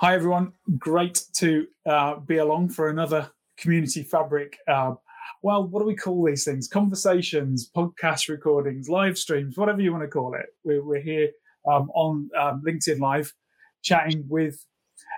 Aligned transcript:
Hi, 0.00 0.14
everyone. 0.14 0.54
Great 0.78 1.22
to 1.34 1.66
uh, 1.84 2.16
be 2.20 2.38
along 2.38 2.70
for 2.70 2.88
another 2.88 3.30
Community 3.58 4.02
Fabric. 4.02 4.56
Uh, 4.66 4.94
well, 5.42 5.68
what 5.68 5.80
do 5.80 5.86
we 5.86 5.94
call 5.94 6.24
these 6.24 6.42
things? 6.42 6.68
Conversations, 6.68 7.70
podcast 7.76 8.30
recordings, 8.30 8.88
live 8.88 9.18
streams, 9.18 9.58
whatever 9.58 9.82
you 9.82 9.92
want 9.92 10.02
to 10.02 10.08
call 10.08 10.32
it. 10.32 10.46
We're, 10.64 10.82
we're 10.82 11.02
here 11.02 11.28
um, 11.70 11.90
on 11.90 12.30
um, 12.34 12.62
LinkedIn 12.66 12.98
Live 12.98 13.34
chatting 13.82 14.24
with 14.26 14.64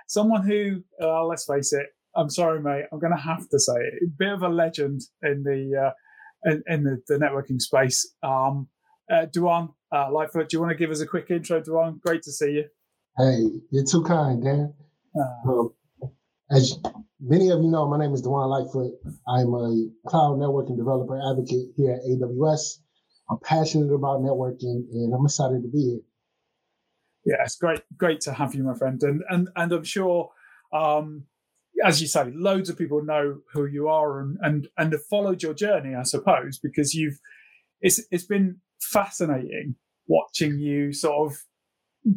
someone 0.07 0.45
who, 0.45 0.83
uh, 1.01 1.23
let's 1.23 1.45
face 1.45 1.71
it, 1.71 1.85
I'm 2.13 2.29
sorry, 2.29 2.61
mate, 2.61 2.83
I'm 2.91 2.99
going 2.99 3.15
to 3.15 3.21
have 3.21 3.47
to 3.47 3.59
say 3.59 3.77
it, 3.77 4.03
a 4.03 4.07
bit 4.07 4.33
of 4.33 4.41
a 4.41 4.49
legend 4.49 5.03
in 5.21 5.43
the 5.43 5.81
uh, 5.81 6.51
in, 6.51 6.61
in 6.67 6.83
the, 6.83 7.01
the, 7.07 7.15
networking 7.15 7.61
space. 7.61 8.05
Um, 8.21 8.67
uh, 9.09 9.27
Du'An 9.33 9.73
uh, 9.93 10.11
Lightfoot, 10.11 10.49
do 10.49 10.57
you 10.57 10.59
want 10.59 10.71
to 10.71 10.77
give 10.77 10.91
us 10.91 10.99
a 10.99 11.07
quick 11.07 11.31
intro, 11.31 11.61
Du'An? 11.61 12.01
Great 12.01 12.23
to 12.23 12.33
see 12.33 12.51
you. 12.51 12.65
Hey, 13.15 13.43
you're 13.69 13.85
too 13.85 14.03
kind, 14.03 14.43
Dan. 14.43 14.73
Uh, 15.15 15.49
um, 15.51 15.73
as 16.49 16.79
many 17.19 17.49
of 17.49 17.61
you 17.61 17.69
know, 17.69 17.87
my 17.87 17.99
name 17.99 18.11
is 18.11 18.23
Du'An 18.23 18.49
Lightfoot. 18.49 18.93
I'm 19.27 19.53
a 19.53 19.87
cloud 20.07 20.39
networking 20.39 20.77
developer 20.77 21.19
advocate 21.29 21.67
here 21.77 21.93
at 21.93 22.01
AWS. 22.09 22.79
I'm 23.29 23.37
passionate 23.43 23.93
about 23.93 24.21
networking 24.21 24.85
and 24.91 25.13
I'm 25.13 25.25
excited 25.25 25.61
to 25.61 25.67
be 25.67 25.83
here. 25.83 25.99
Yeah, 27.25 27.43
it's 27.43 27.55
great, 27.55 27.81
great 27.97 28.19
to 28.21 28.33
have 28.33 28.55
you, 28.55 28.63
my 28.63 28.75
friend. 28.75 29.01
And 29.03 29.23
and 29.29 29.47
and 29.55 29.71
I'm 29.71 29.83
sure 29.83 30.31
um, 30.73 31.25
as 31.85 32.01
you 32.01 32.07
say, 32.07 32.31
loads 32.33 32.69
of 32.69 32.79
people 32.79 33.03
know 33.03 33.41
who 33.53 33.65
you 33.65 33.89
are 33.89 34.21
and 34.21 34.37
and 34.41 34.67
and 34.79 34.91
have 34.91 35.05
followed 35.05 35.43
your 35.43 35.53
journey, 35.53 35.93
I 35.93 36.03
suppose, 36.03 36.57
because 36.57 36.95
you've 36.95 37.19
it's 37.79 38.01
it's 38.09 38.25
been 38.25 38.59
fascinating 38.81 39.75
watching 40.07 40.57
you 40.57 40.93
sort 40.93 41.31
of 41.31 41.37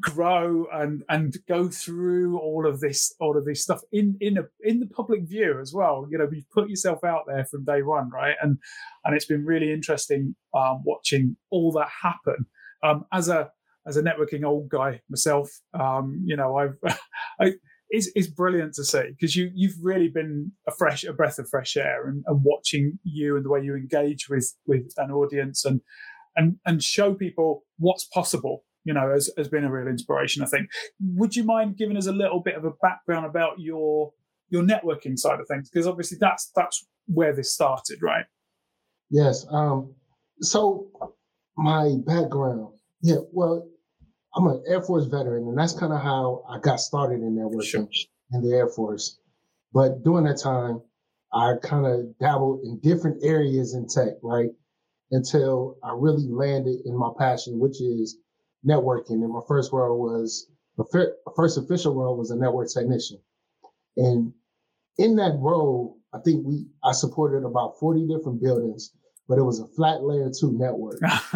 grow 0.01 0.67
and 0.73 1.03
and 1.09 1.37
go 1.49 1.69
through 1.69 2.39
all 2.39 2.67
of 2.67 2.81
this 2.81 3.15
all 3.21 3.37
of 3.37 3.45
this 3.45 3.63
stuff 3.63 3.81
in 3.93 4.17
in 4.21 4.37
a 4.37 4.43
in 4.63 4.81
the 4.81 4.87
public 4.87 5.23
view 5.29 5.59
as 5.61 5.73
well. 5.73 6.07
You 6.11 6.19
know 6.19 6.29
you've 6.31 6.51
put 6.51 6.69
yourself 6.69 7.05
out 7.05 7.25
there 7.27 7.45
from 7.45 7.65
day 7.65 7.83
one 7.83 8.11
right? 8.11 8.37
And 8.43 8.59
and 9.05 9.15
it's 9.15 9.27
been 9.27 9.45
really 9.45 9.73
interesting 9.73 10.35
um, 10.55 10.83
watching 10.85 11.37
all 11.51 11.73
that 11.73 11.89
happen. 12.03 12.47
Um, 12.83 13.05
as 13.13 13.29
a 13.29 13.51
as 13.87 13.97
a 13.97 14.03
networking 14.03 14.45
old 14.45 14.69
guy 14.69 15.01
myself 15.09 15.49
um, 15.75 16.21
you 16.25 16.37
know 16.37 16.57
i've 16.57 16.77
I, 17.41 17.53
it's, 17.89 18.11
it's 18.15 18.27
brilliant 18.27 18.75
to 18.75 18.85
see 18.85 19.11
because 19.11 19.37
you 19.37 19.51
you've 19.55 19.77
really 19.81 20.09
been 20.09 20.53
a 20.67 20.73
fresh 20.73 21.05
a 21.05 21.13
breath 21.13 21.39
of 21.39 21.49
fresh 21.49 21.77
air 21.77 22.09
and, 22.09 22.25
and 22.27 22.43
watching 22.43 22.99
you 23.05 23.37
and 23.37 23.45
the 23.45 23.51
way 23.51 23.63
you 23.63 23.77
engage 23.77 24.29
with 24.29 24.55
with 24.67 24.93
an 24.97 25.11
audience 25.11 25.65
and 25.65 25.81
and 26.35 26.57
and 26.67 26.83
show 26.83 27.15
people 27.15 27.63
what's 27.79 28.05
possible 28.05 28.65
you 28.87 28.95
know, 28.95 29.11
has, 29.11 29.29
has 29.37 29.49
been 29.49 29.65
a 29.65 29.71
real 29.71 29.89
inspiration, 29.89 30.43
I 30.45 30.47
think. 30.47 30.71
Would 31.01 31.35
you 31.35 31.43
mind 31.43 31.77
giving 31.77 31.97
us 31.97 32.07
a 32.07 32.13
little 32.13 32.41
bit 32.41 32.55
of 32.55 32.65
a 32.65 32.71
background 32.81 33.27
about 33.27 33.59
your 33.59 34.13
your 34.49 34.63
networking 34.63 35.19
side 35.19 35.41
of 35.41 35.49
things? 35.49 35.69
Because 35.69 35.89
obviously 35.89 36.19
that's 36.21 36.53
that's 36.55 36.87
where 37.07 37.35
this 37.35 37.53
started, 37.53 37.99
right? 38.01 38.25
Yes. 39.11 39.45
Um, 39.51 39.95
so 40.41 40.87
my 41.57 41.97
background, 42.07 42.75
yeah, 43.03 43.17
well, 43.33 43.69
I'm 44.37 44.47
an 44.47 44.63
Air 44.69 44.83
Force 44.83 45.07
veteran, 45.07 45.49
and 45.49 45.59
that's 45.59 45.73
kind 45.73 45.93
of 45.93 46.01
how 46.01 46.45
I 46.49 46.61
got 46.61 46.79
started 46.79 47.23
in 47.23 47.35
networking 47.37 47.65
sure. 47.65 47.89
in 48.33 48.43
the 48.43 48.55
Air 48.55 48.69
Force. 48.69 49.19
But 49.73 50.05
during 50.05 50.25
that 50.25 50.41
time, 50.41 50.81
I 51.33 51.55
kind 51.61 51.87
of 51.87 52.17
dabbled 52.21 52.61
in 52.63 52.79
different 52.81 53.25
areas 53.25 53.75
in 53.75 53.89
tech, 53.89 54.15
right? 54.23 54.51
Until 55.11 55.77
I 55.83 55.93
really 55.97 56.29
landed 56.29 56.81
in 56.85 56.97
my 56.97 57.11
passion, 57.19 57.59
which 57.59 57.81
is 57.81 58.19
networking. 58.67 59.23
And 59.23 59.33
my 59.33 59.41
first 59.47 59.73
role 59.73 59.99
was 59.99 60.49
the 60.77 60.85
first 61.35 61.59
official 61.59 61.95
role 61.95 62.17
was 62.17 62.31
a 62.31 62.37
network 62.37 62.69
technician. 62.69 63.19
And 63.97 64.33
in 64.99 65.17
that 65.17 65.37
role, 65.39 65.99
I 66.13 66.19
think 66.25 66.47
we 66.47 66.67
I 66.85 66.93
supported 66.93 67.45
about 67.45 67.79
40 67.79 68.07
different 68.07 68.43
buildings, 68.43 68.93
but 69.29 69.39
it 69.39 69.43
was 69.43 69.61
a 69.61 69.67
flat 69.67 70.03
layer 70.03 70.31
two 70.31 70.53
network. 70.53 70.99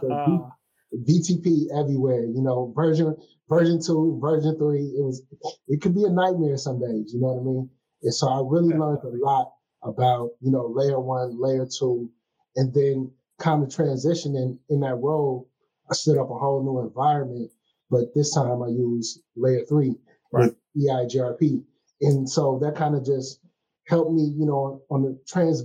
so 0.00 0.50
VTP 0.94 1.66
everywhere, 1.78 2.24
you 2.24 2.42
know, 2.42 2.72
version 2.74 3.16
version 3.48 3.80
two, 3.84 4.18
version 4.20 4.56
three. 4.58 4.86
It 4.96 5.04
was 5.04 5.22
it 5.68 5.80
could 5.80 5.94
be 5.94 6.04
a 6.04 6.10
nightmare 6.10 6.56
some 6.56 6.80
days, 6.80 7.12
you 7.12 7.20
know 7.20 7.28
what 7.28 7.40
I 7.40 7.44
mean? 7.44 7.70
And 8.02 8.14
so 8.14 8.28
I 8.28 8.42
really 8.44 8.74
learned 8.74 9.04
a 9.04 9.24
lot 9.24 9.52
about, 9.82 10.30
you 10.40 10.50
know, 10.50 10.66
layer 10.66 11.00
one, 11.00 11.40
layer 11.40 11.66
two, 11.66 12.10
and 12.56 12.72
then 12.74 13.10
kind 13.38 13.62
of 13.62 13.70
transitioning 13.70 14.58
in 14.68 14.80
that 14.80 14.96
role 14.96 15.49
I 15.90 15.94
set 15.94 16.18
up 16.18 16.30
a 16.30 16.38
whole 16.38 16.62
new 16.62 16.86
environment, 16.86 17.50
but 17.90 18.14
this 18.14 18.34
time 18.34 18.62
I 18.62 18.68
use 18.68 19.20
layer 19.36 19.64
three 19.68 19.96
right. 20.32 20.50
with 20.50 20.56
EIGRP. 20.78 21.62
And 22.02 22.28
so 22.28 22.58
that 22.62 22.76
kind 22.76 22.94
of 22.94 23.04
just 23.04 23.40
helped 23.86 24.12
me, 24.12 24.32
you 24.36 24.46
know, 24.46 24.82
on 24.90 25.02
the 25.02 25.18
trans 25.28 25.62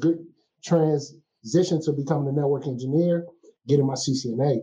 transition 0.64 1.82
to 1.84 1.94
becoming 1.94 2.28
a 2.28 2.32
network 2.32 2.68
engineer, 2.68 3.26
getting 3.68 3.86
my 3.86 3.94
CCNA. 3.94 4.62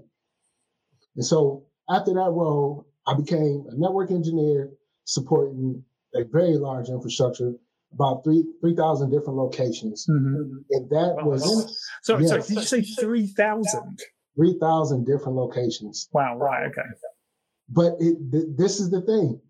And 1.16 1.24
so 1.24 1.64
after 1.88 2.12
that 2.14 2.30
role, 2.30 2.86
I 3.06 3.14
became 3.14 3.64
a 3.70 3.76
network 3.76 4.10
engineer 4.10 4.70
supporting 5.04 5.84
a 6.14 6.24
very 6.24 6.56
large 6.56 6.88
infrastructure, 6.88 7.52
about 7.92 8.24
three 8.24 8.44
three 8.60 8.74
thousand 8.74 9.10
different 9.10 9.36
locations, 9.36 10.06
mm-hmm. 10.08 10.58
and 10.70 10.90
that 10.90 11.16
oh, 11.20 11.26
was. 11.26 11.88
Sorry, 12.02 12.26
sorry, 12.26 12.42
did 12.42 12.50
you 12.50 12.62
say 12.62 12.82
three 12.82 13.26
thousand? 13.26 14.00
3,000 14.36 15.04
different 15.04 15.36
locations. 15.36 16.08
Wow, 16.12 16.38
right, 16.38 16.66
okay. 16.66 16.88
But 17.68 17.94
it, 18.00 18.16
th- 18.30 18.46
this 18.56 18.80
is 18.80 18.90
the 18.90 19.02
thing. 19.02 19.40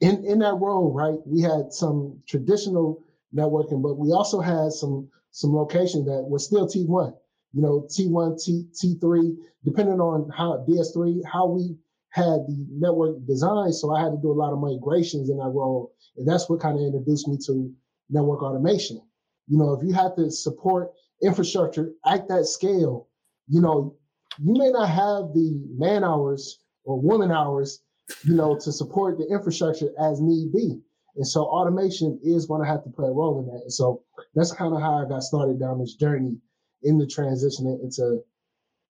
In, 0.00 0.24
in 0.24 0.38
that 0.40 0.54
role, 0.54 0.92
right, 0.92 1.18
we 1.26 1.40
had 1.42 1.72
some 1.72 2.20
traditional 2.26 3.04
networking, 3.34 3.82
but 3.82 3.94
we 3.94 4.12
also 4.12 4.40
had 4.40 4.72
some 4.72 5.08
some 5.32 5.54
locations 5.54 6.04
that 6.06 6.22
were 6.22 6.38
still 6.38 6.68
T1. 6.68 7.14
You 7.54 7.62
know, 7.62 7.86
T1, 7.88 8.42
T, 8.42 8.66
T3, 8.72 9.36
depending 9.64 10.00
on 10.00 10.30
how 10.30 10.64
DS3, 10.68 11.20
how 11.30 11.46
we 11.46 11.76
had 12.10 12.46
the 12.46 12.66
network 12.70 13.24
design. 13.26 13.72
So 13.72 13.94
I 13.94 14.02
had 14.02 14.10
to 14.10 14.18
do 14.18 14.30
a 14.30 14.34
lot 14.34 14.52
of 14.52 14.58
migrations 14.58 15.30
in 15.30 15.38
that 15.38 15.48
role. 15.48 15.94
And 16.16 16.28
that's 16.28 16.48
what 16.48 16.60
kind 16.60 16.78
of 16.78 16.84
introduced 16.84 17.26
me 17.26 17.38
to 17.46 17.72
network 18.10 18.42
automation. 18.42 19.00
You 19.48 19.58
know, 19.58 19.72
if 19.72 19.82
you 19.82 19.94
have 19.94 20.14
to 20.16 20.30
support 20.30 20.92
infrastructure 21.22 21.92
at 22.06 22.28
that 22.28 22.44
scale, 22.44 23.08
you 23.48 23.60
know, 23.60 23.96
you 24.38 24.54
may 24.54 24.70
not 24.70 24.88
have 24.88 25.34
the 25.34 25.60
man 25.76 26.04
hours 26.04 26.60
or 26.84 27.00
woman 27.00 27.30
hours, 27.30 27.82
you 28.24 28.34
know, 28.34 28.58
to 28.58 28.72
support 28.72 29.18
the 29.18 29.26
infrastructure 29.26 29.90
as 30.00 30.20
need 30.20 30.52
be. 30.52 30.80
And 31.16 31.26
so 31.26 31.42
automation 31.42 32.18
is 32.22 32.46
going 32.46 32.62
to 32.62 32.68
have 32.68 32.82
to 32.84 32.90
play 32.90 33.08
a 33.08 33.12
role 33.12 33.40
in 33.40 33.46
that. 33.46 33.62
And 33.62 33.72
so 33.72 34.02
that's 34.34 34.52
kind 34.52 34.74
of 34.74 34.80
how 34.80 34.94
I 34.94 35.08
got 35.08 35.22
started 35.22 35.60
down 35.60 35.78
this 35.78 35.94
journey 35.94 36.36
in 36.82 36.98
the 36.98 37.06
transition 37.06 37.66
into 37.82 38.20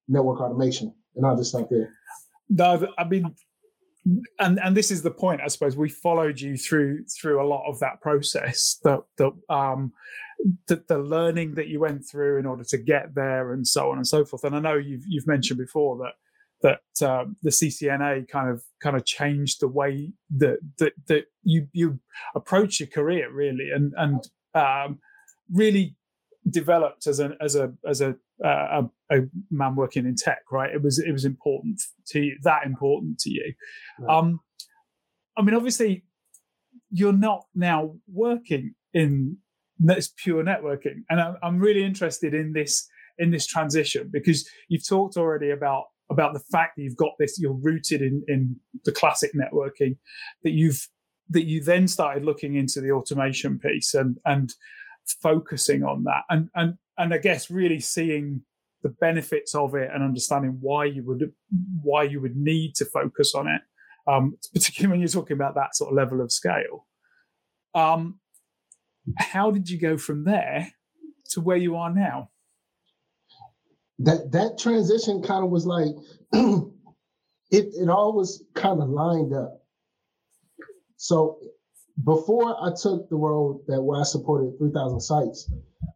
network 0.09 0.41
automation. 0.41 0.95
And 1.17 1.27
I'll 1.27 1.37
just 1.37 1.51
stop 1.51 1.69
there. 1.69 1.93
No, 2.49 2.87
I 2.97 3.05
mean, 3.05 3.35
and 4.39 4.59
and 4.59 4.77
this 4.77 4.91
is 4.91 5.03
the 5.03 5.11
point, 5.11 5.41
I 5.41 5.49
suppose. 5.49 5.77
We 5.77 5.89
followed 5.89 6.41
you 6.41 6.57
through 6.57 7.05
through 7.05 7.45
a 7.45 7.47
lot 7.47 7.69
of 7.69 7.79
that 7.81 8.01
process. 8.01 8.79
That 8.85 9.01
that 9.19 9.33
um, 9.49 9.93
the, 10.67 10.83
the, 10.89 10.99
learning 10.99 11.55
that 11.55 11.69
you 11.69 11.81
went 11.81 12.05
through 12.09 12.39
in 12.39 12.47
order 12.47 12.65
to 12.65 12.79
get 12.79 13.15
there 13.15 13.53
and 13.53 13.67
so 13.67 13.91
on 13.91 13.97
and 13.97 14.07
so 14.07 14.25
forth. 14.25 14.45
And 14.45 14.57
I 14.57 14.61
know 14.61 14.75
you've 14.75 15.05
you've 15.07 15.27
mentioned 15.27 15.59
before 15.59 15.99
that 15.99 16.15
that 16.63 17.07
um, 17.07 17.37
the 17.43 17.51
CCNA 17.51 18.29
kind 18.29 18.51
of 18.51 18.63
kind 18.83 18.97
of 18.97 19.05
changed 19.05 19.61
the 19.61 19.69
way 19.69 20.13
that 20.37 20.59
that 20.79 20.93
that 21.09 21.25
you 21.43 21.67
you 21.73 22.01
approach 22.35 22.81
your 22.81 22.89
career 22.89 23.33
really 23.33 23.71
and 23.75 23.93
and 23.97 24.29
um, 24.55 24.99
really 25.51 25.97
developed 26.49 27.07
as 27.07 27.21
a 27.21 27.37
as 27.41 27.57
a 27.57 27.73
as 27.89 28.01
a, 28.01 28.17
uh, 28.45 28.83
a, 29.11 29.17
a 29.17 29.21
man 29.51 29.77
working 29.77 30.07
in 30.07 30.17
tech. 30.17 30.43
Right, 30.51 30.75
it 30.75 30.83
was 30.83 30.99
it 30.99 31.13
was 31.13 31.25
important 31.25 31.81
to 32.09 32.21
you, 32.21 32.39
that 32.43 32.65
important 32.65 33.19
to 33.21 33.31
you. 33.31 33.55
Right. 34.01 34.19
Um, 34.19 34.41
I 35.37 35.43
mean, 35.43 35.55
obviously, 35.55 36.05
you're 36.91 37.13
not 37.13 37.47
now 37.55 37.95
working 38.13 38.75
in 38.93 39.39
it's 39.91 40.13
pure 40.17 40.45
networking. 40.45 41.05
And 41.11 41.37
I'm 41.43 41.59
really 41.59 41.85
interested 41.85 42.35
in 42.35 42.53
this 42.53 42.89
in 43.19 43.31
this 43.31 43.47
transition 43.47 44.09
because 44.13 44.49
you've 44.69 44.87
talked 44.87 45.17
already 45.17 45.51
about 45.51 45.85
about 46.11 46.35
the 46.35 46.41
fact 46.51 46.77
that 46.77 46.83
you've 46.83 46.97
got 46.97 47.13
this, 47.19 47.39
you're 47.41 47.53
rooted 47.53 48.03
in 48.03 48.23
in 48.29 48.57
the 48.85 48.93
classic 48.93 49.33
networking, 49.35 49.97
that 50.45 50.53
you've 50.53 50.89
that 51.31 51.45
you 51.45 51.63
then 51.63 51.89
started 51.89 52.25
looking 52.25 52.55
into 52.55 52.81
the 52.81 52.91
automation 52.91 53.59
piece 53.59 53.95
and 53.95 54.19
and 54.25 54.53
focusing 55.21 55.83
on 55.83 56.05
that 56.05 56.23
and 56.31 56.49
and 56.55 56.75
and 56.99 57.13
I 57.13 57.19
guess 57.19 57.51
really 57.51 57.81
seeing 57.81 58.43
the 58.83 58.89
benefits 58.89 59.55
of 59.55 59.75
it 59.75 59.91
and 59.93 60.03
understanding 60.03 60.59
why 60.61 60.85
you 60.85 61.05
would 61.05 61.33
why 61.83 62.03
you 62.03 62.21
would 62.21 62.37
need 62.37 62.75
to 62.77 62.85
focus 62.85 63.35
on 63.35 63.47
it, 63.47 63.63
um, 64.07 64.37
particularly 64.53 64.91
when 64.93 65.01
you're 65.01 65.09
talking 65.09 65.37
about 65.37 65.55
that 65.55 65.75
sort 65.75 65.91
of 65.91 65.97
level 65.97 66.21
of 66.21 66.33
scale. 66.33 66.87
Um, 67.75 68.21
how 69.19 69.51
did 69.51 69.69
you 69.69 69.79
go 69.79 69.97
from 69.97 70.25
there 70.25 70.73
to 71.31 71.41
where 71.41 71.57
you 71.57 71.77
are 71.77 71.93
now? 71.93 72.31
That 73.99 74.33
that 74.33 74.59
transition 74.59 75.23
kind 75.23 75.45
of 75.45 75.51
was 75.51 75.67
like 75.67 75.89
it 76.33 77.67
it 77.75 77.89
all 77.89 78.15
was 78.15 78.45
kind 78.55 78.81
of 78.81 78.89
lined 78.89 79.33
up. 79.33 79.63
So 80.97 81.39
before 82.05 82.57
I 82.65 82.71
took 82.81 83.09
the 83.09 83.17
role 83.17 83.63
that 83.69 83.83
where 83.83 84.01
I 84.01 84.05
supported 84.05 84.57
3,000 84.59 85.01
sites, 85.01 85.51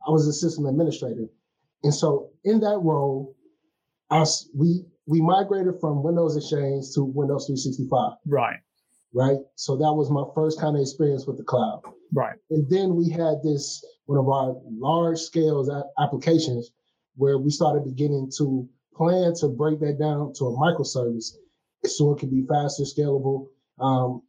I 0.07 0.11
was 0.11 0.27
a 0.27 0.33
system 0.33 0.67
administrator. 0.67 1.27
And 1.83 1.95
so 1.95 2.31
in 2.45 2.61
that 2.61 2.79
role, 2.83 3.35
us 4.11 4.49
we 4.55 4.85
we 5.07 5.21
migrated 5.21 5.75
from 5.81 6.03
Windows 6.03 6.37
Exchange 6.37 6.85
to 6.95 7.05
Windows 7.05 7.47
365. 7.47 8.19
Right. 8.27 8.59
Right. 9.15 9.39
So 9.55 9.77
that 9.77 9.93
was 9.93 10.11
my 10.11 10.25
first 10.35 10.61
kind 10.61 10.77
of 10.77 10.83
experience 10.83 11.27
with 11.27 11.39
the 11.39 11.45
cloud. 11.45 11.83
Right. 12.13 12.37
And 12.51 12.69
then 12.71 12.95
we 12.95 13.09
had 13.09 13.43
this 13.43 13.85
one 14.07 14.19
of 14.19 14.29
our 14.29 14.57
large 14.71 15.19
scales 15.19 15.71
applications 15.99 16.71
where 17.17 17.39
we 17.39 17.51
started 17.51 17.85
beginning 17.85 18.31
to 18.39 18.69
plan 18.95 19.35
to 19.41 19.49
break 19.49 19.81
that 19.81 19.99
down 19.99 20.33
to 20.35 20.47
a 20.47 20.57
microservice 20.57 21.33
so 21.85 22.13
it 22.13 22.19
can 22.19 22.31
be 22.31 22.47
faster, 22.47 22.85
scalable, 22.85 23.49
um, 23.81 24.23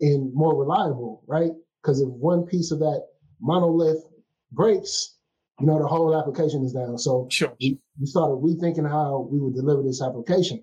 and 0.00 0.32
more 0.34 0.56
reliable, 0.56 1.22
right? 1.26 1.50
Because 1.82 2.00
if 2.00 2.08
one 2.08 2.44
piece 2.44 2.70
of 2.70 2.78
that 2.80 3.06
monolith 3.40 4.04
breaks, 4.52 5.16
you 5.60 5.66
know, 5.66 5.78
the 5.78 5.86
whole 5.86 6.18
application 6.18 6.64
is 6.64 6.72
down. 6.72 6.98
So 6.98 7.26
sure. 7.30 7.52
we, 7.60 7.78
we 7.98 8.06
started 8.06 8.34
rethinking 8.34 8.88
how 8.88 9.28
we 9.30 9.38
would 9.38 9.54
deliver 9.54 9.82
this 9.82 10.02
application. 10.02 10.62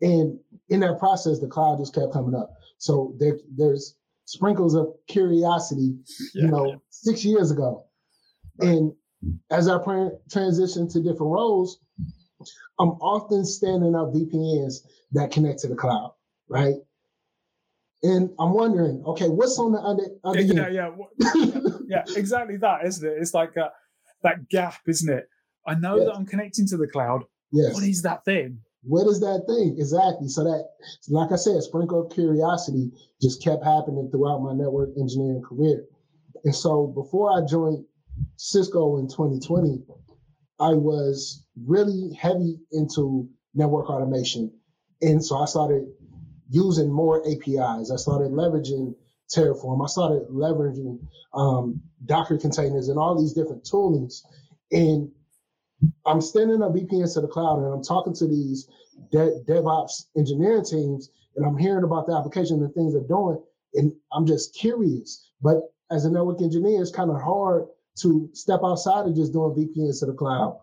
And 0.00 0.38
in 0.68 0.80
that 0.80 0.98
process, 0.98 1.40
the 1.40 1.46
cloud 1.46 1.78
just 1.78 1.94
kept 1.94 2.12
coming 2.12 2.34
up. 2.34 2.52
So 2.78 3.14
there, 3.18 3.38
there's 3.56 3.96
sprinkles 4.24 4.74
of 4.74 4.88
curiosity, 5.08 5.96
yeah, 6.34 6.44
you 6.44 6.50
know, 6.50 6.66
yeah. 6.66 6.74
six 6.90 7.24
years 7.24 7.50
ago. 7.50 7.84
Right. 8.58 8.70
And 8.70 8.92
as 9.50 9.68
I 9.68 9.78
transition 10.30 10.88
to 10.88 11.00
different 11.00 11.32
roles, 11.32 11.80
I'm 12.78 12.90
often 13.00 13.44
standing 13.44 13.94
up 13.94 14.12
VPNs 14.12 14.86
that 15.12 15.30
connect 15.30 15.60
to 15.60 15.68
the 15.68 15.76
cloud, 15.76 16.12
right? 16.48 16.74
And 18.02 18.30
I'm 18.38 18.52
wondering, 18.52 19.02
okay, 19.06 19.28
what's 19.28 19.58
on 19.58 19.72
the 19.72 19.78
other? 19.78 20.04
other 20.24 20.40
yeah, 20.40 20.68
yeah, 20.68 20.90
yeah, 21.18 21.60
yeah, 21.86 22.02
exactly 22.16 22.58
that, 22.58 22.84
isn't 22.84 23.06
it? 23.06 23.16
It's 23.18 23.32
like 23.32 23.56
a, 23.56 23.70
that 24.22 24.48
gap, 24.50 24.80
isn't 24.86 25.10
it? 25.10 25.26
I 25.66 25.74
know 25.74 25.96
yes. 25.96 26.06
that 26.06 26.16
I'm 26.16 26.26
connecting 26.26 26.66
to 26.68 26.76
the 26.76 26.86
cloud. 26.86 27.24
Yes. 27.50 27.72
What 27.72 27.84
is 27.84 28.02
that 28.02 28.24
thing? 28.24 28.58
What 28.86 29.06
is 29.06 29.20
that 29.20 29.44
thing? 29.46 29.76
Exactly. 29.78 30.28
So 30.28 30.44
that, 30.44 30.68
like 31.08 31.32
I 31.32 31.36
said, 31.36 31.62
sprinkle 31.62 32.06
of 32.06 32.12
curiosity 32.12 32.90
just 33.20 33.42
kept 33.42 33.64
happening 33.64 34.10
throughout 34.10 34.42
my 34.42 34.52
network 34.52 34.90
engineering 34.98 35.42
career. 35.42 35.86
And 36.44 36.54
so 36.54 36.88
before 36.88 37.32
I 37.32 37.46
joined 37.46 37.84
Cisco 38.36 38.98
in 38.98 39.08
2020, 39.08 39.82
I 40.60 40.74
was 40.74 41.44
really 41.66 42.12
heavy 42.14 42.58
into 42.72 43.28
network 43.54 43.88
automation. 43.88 44.52
And 45.00 45.24
so 45.24 45.38
I 45.38 45.46
started 45.46 45.86
using 46.50 46.92
more 46.92 47.20
APIs. 47.26 47.90
I 47.90 47.96
started 47.96 48.32
leveraging 48.32 48.94
Terraform. 49.34 49.82
I 49.82 49.88
started 49.88 50.28
leveraging 50.28 50.98
um, 51.32 51.80
Docker 52.04 52.38
containers 52.38 52.88
and 52.88 52.98
all 52.98 53.18
these 53.18 53.32
different 53.32 53.64
toolings. 53.64 54.22
And 54.70 55.10
I'm 56.06 56.20
standing 56.20 56.62
up 56.62 56.72
VPNs 56.72 57.14
to 57.14 57.20
the 57.20 57.28
cloud 57.28 57.58
and 57.58 57.72
I'm 57.72 57.82
talking 57.82 58.14
to 58.14 58.26
these 58.26 58.68
De- 59.10 59.40
DevOps 59.46 60.06
engineering 60.16 60.64
teams 60.64 61.10
and 61.36 61.46
I'm 61.46 61.56
hearing 61.56 61.84
about 61.84 62.06
the 62.06 62.16
application 62.16 62.56
and 62.56 62.68
the 62.68 62.72
things 62.74 62.92
they're 62.92 63.02
doing. 63.02 63.42
And 63.74 63.92
I'm 64.12 64.26
just 64.26 64.54
curious. 64.54 65.30
But 65.42 65.62
as 65.90 66.04
a 66.04 66.10
network 66.10 66.42
engineer, 66.42 66.80
it's 66.80 66.90
kind 66.90 67.10
of 67.10 67.20
hard 67.20 67.64
to 68.00 68.28
step 68.32 68.60
outside 68.64 69.06
of 69.06 69.14
just 69.14 69.32
doing 69.32 69.54
VPNs 69.54 70.00
to 70.00 70.06
the 70.06 70.12
cloud 70.12 70.58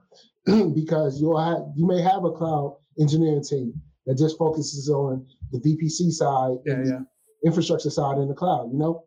because 0.73 1.19
you'll 1.19 1.39
have 1.39 1.63
you 1.75 1.88
may 1.88 2.01
have 2.01 2.23
a 2.23 2.31
cloud 2.31 2.77
engineering 2.99 3.43
team 3.43 3.73
that 4.05 4.17
just 4.17 4.38
focuses 4.38 4.89
on 4.89 5.25
the 5.51 5.59
VPC 5.59 6.11
side 6.11 6.57
yeah, 6.65 6.73
and 6.73 6.88
yeah. 6.88 6.99
infrastructure 7.45 7.89
side 7.89 8.17
in 8.17 8.27
the 8.27 8.33
cloud, 8.33 8.71
you 8.71 8.77
know? 8.77 9.05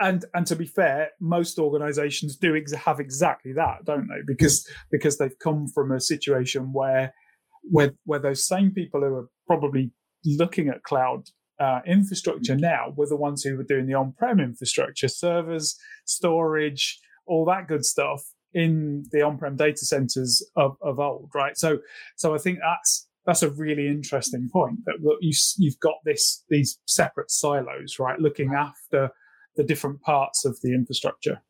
And 0.00 0.24
and 0.34 0.46
to 0.46 0.56
be 0.56 0.66
fair, 0.66 1.10
most 1.20 1.58
organizations 1.58 2.36
do 2.36 2.56
ex- 2.56 2.72
have 2.72 3.00
exactly 3.00 3.52
that, 3.52 3.84
don't 3.84 4.08
they? 4.08 4.22
Because 4.26 4.66
because 4.90 5.18
they've 5.18 5.38
come 5.38 5.66
from 5.68 5.92
a 5.92 6.00
situation 6.00 6.72
where 6.72 7.14
where 7.62 7.92
where 8.04 8.18
those 8.18 8.46
same 8.46 8.72
people 8.72 9.00
who 9.00 9.14
are 9.14 9.28
probably 9.46 9.92
looking 10.24 10.68
at 10.68 10.82
cloud 10.82 11.24
uh, 11.60 11.80
infrastructure 11.86 12.56
now 12.56 12.92
were 12.96 13.06
the 13.06 13.16
ones 13.16 13.42
who 13.42 13.56
were 13.56 13.64
doing 13.64 13.86
the 13.86 13.94
on-prem 13.94 14.40
infrastructure, 14.40 15.08
servers, 15.08 15.76
storage, 16.06 16.98
all 17.26 17.44
that 17.44 17.68
good 17.68 17.84
stuff 17.84 18.22
in 18.54 19.04
the 19.12 19.22
on-prem 19.22 19.56
data 19.56 19.84
centers 19.84 20.44
of, 20.56 20.76
of 20.82 20.98
old, 20.98 21.30
right? 21.34 21.56
So, 21.56 21.78
so 22.16 22.34
I 22.34 22.38
think 22.38 22.58
that's 22.62 23.06
that's 23.26 23.42
a 23.42 23.50
really 23.50 23.88
interesting 23.88 24.48
point 24.52 24.78
that 24.86 24.94
you 25.20 25.32
you've 25.58 25.80
got 25.80 25.96
this 26.04 26.44
these 26.48 26.78
separate 26.86 27.30
silos, 27.30 27.98
right, 27.98 28.18
looking 28.18 28.54
after 28.54 29.10
the 29.58 29.64
different 29.64 30.00
parts 30.00 30.46
of 30.46 30.58
the 30.62 30.72
infrastructure, 30.72 31.42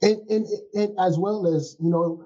and 0.00 0.18
and, 0.30 0.46
and 0.74 0.98
as 0.98 1.18
well 1.18 1.46
as 1.46 1.76
you 1.78 1.90
know, 1.90 2.24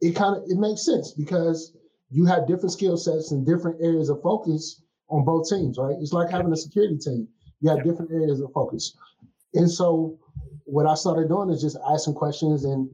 it 0.00 0.16
kind 0.16 0.36
of 0.36 0.44
it 0.48 0.56
makes 0.56 0.86
sense 0.86 1.12
because 1.12 1.76
you 2.10 2.24
have 2.24 2.46
different 2.46 2.72
skill 2.72 2.96
sets 2.96 3.32
and 3.32 3.44
different 3.44 3.82
areas 3.82 4.08
of 4.08 4.22
focus 4.22 4.82
on 5.08 5.24
both 5.24 5.48
teams, 5.48 5.76
right? 5.78 5.96
It's 6.00 6.12
like 6.12 6.30
having 6.30 6.52
a 6.52 6.56
security 6.56 6.96
team. 6.96 7.28
You 7.60 7.70
have 7.70 7.84
different 7.84 8.10
areas 8.10 8.40
of 8.40 8.52
focus. 8.52 8.96
And 9.54 9.70
so 9.70 10.18
what 10.64 10.86
I 10.86 10.94
started 10.94 11.28
doing 11.28 11.50
is 11.50 11.60
just 11.60 11.76
asking 11.90 12.14
questions 12.14 12.64
and 12.64 12.88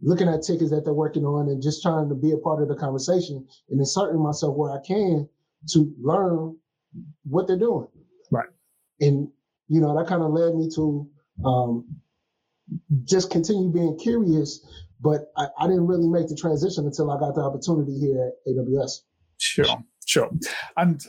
looking 0.00 0.28
at 0.28 0.42
tickets 0.42 0.70
that 0.70 0.84
they're 0.84 0.94
working 0.94 1.24
on 1.24 1.48
and 1.48 1.62
just 1.62 1.82
trying 1.82 2.08
to 2.08 2.14
be 2.14 2.32
a 2.32 2.36
part 2.36 2.62
of 2.62 2.68
the 2.68 2.76
conversation 2.76 3.46
and 3.70 3.80
inserting 3.80 4.22
myself 4.22 4.56
where 4.56 4.72
I 4.72 4.78
can 4.86 5.28
to 5.68 5.92
learn 6.00 6.56
what 7.24 7.46
they're 7.46 7.58
doing. 7.58 7.88
Right. 8.30 8.48
And, 9.00 9.28
you 9.68 9.80
know, 9.80 9.96
that 9.96 10.08
kind 10.08 10.22
of 10.22 10.30
led 10.30 10.54
me 10.54 10.68
to 10.74 11.08
um, 11.44 11.84
just 13.04 13.30
continue 13.30 13.70
being 13.70 13.98
curious, 13.98 14.64
but 15.00 15.32
I, 15.36 15.46
I 15.58 15.66
didn't 15.66 15.86
really 15.86 16.08
make 16.08 16.28
the 16.28 16.36
transition 16.36 16.86
until 16.86 17.10
I 17.10 17.18
got 17.18 17.34
the 17.34 17.42
opportunity 17.42 17.98
here 17.98 18.26
at 18.26 18.52
AWS. 18.52 19.00
Sure, 19.38 19.84
sure. 20.06 20.30
And 20.76 21.00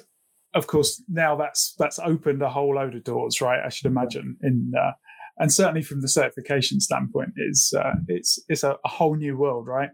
of 0.53 0.67
course, 0.67 1.01
now 1.07 1.35
that's 1.35 1.75
that's 1.77 1.99
opened 1.99 2.41
a 2.41 2.49
whole 2.49 2.75
load 2.75 2.95
of 2.95 3.03
doors, 3.03 3.41
right? 3.41 3.59
I 3.65 3.69
should 3.69 3.85
imagine 3.85 4.37
in 4.41 4.73
uh, 4.77 4.91
and 5.39 5.53
certainly 5.53 5.83
from 5.83 6.01
the 6.01 6.07
certification 6.07 6.79
standpoint, 6.79 7.33
is 7.37 7.73
uh, 7.77 7.93
it's 8.07 8.39
it's 8.49 8.63
a, 8.63 8.77
a, 8.83 8.87
whole 8.87 9.15
new 9.15 9.37
world, 9.37 9.67
right? 9.67 9.89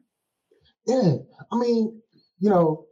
Yeah, 0.87 1.15
I 1.51 1.57
mean, 1.57 2.01
you 2.39 2.49
know, 2.49 2.85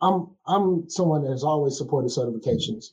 I'm 0.00 0.28
I'm 0.46 0.88
someone 0.88 1.22
that 1.24 1.30
has 1.30 1.44
always 1.44 1.76
supported 1.76 2.10
certifications, 2.10 2.86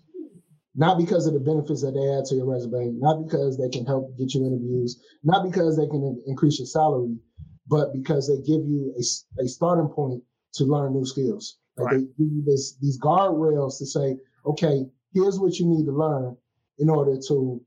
not 0.78 0.98
because 1.00 1.26
of 1.26 1.34
the 1.34 1.40
benefits 1.40 1.82
that 1.82 1.92
they 1.92 2.08
add 2.16 2.26
to 2.26 2.36
your 2.36 2.46
resume, 2.46 2.94
not 3.00 3.26
because 3.26 3.58
they 3.58 3.68
can 3.68 3.86
help 3.86 4.16
get 4.18 4.34
you 4.34 4.46
interviews, 4.46 5.02
not 5.24 5.44
because 5.44 5.76
they 5.76 5.88
can 5.88 6.22
increase 6.28 6.60
your 6.60 6.68
salary, 6.68 7.18
but 7.68 7.92
because 7.94 8.28
they 8.28 8.38
give 8.38 8.62
you 8.64 8.94
a, 8.96 9.44
a 9.44 9.48
starting 9.48 9.90
point 9.90 10.24
to 10.54 10.64
learn 10.64 10.94
new 10.94 11.04
skills. 11.04 11.58
Like 11.78 11.86
right. 11.86 11.98
they 11.98 12.04
give 12.24 12.32
you 12.32 12.44
this 12.46 12.78
these 12.80 13.00
guardrails 13.00 13.80
to 13.80 13.86
say, 13.88 14.18
okay, 14.46 14.86
here's 15.14 15.40
what 15.40 15.56
you 15.58 15.66
need 15.66 15.86
to 15.86 15.92
learn 15.92 16.38
in 16.78 16.90
order 16.90 17.18
to 17.28 17.62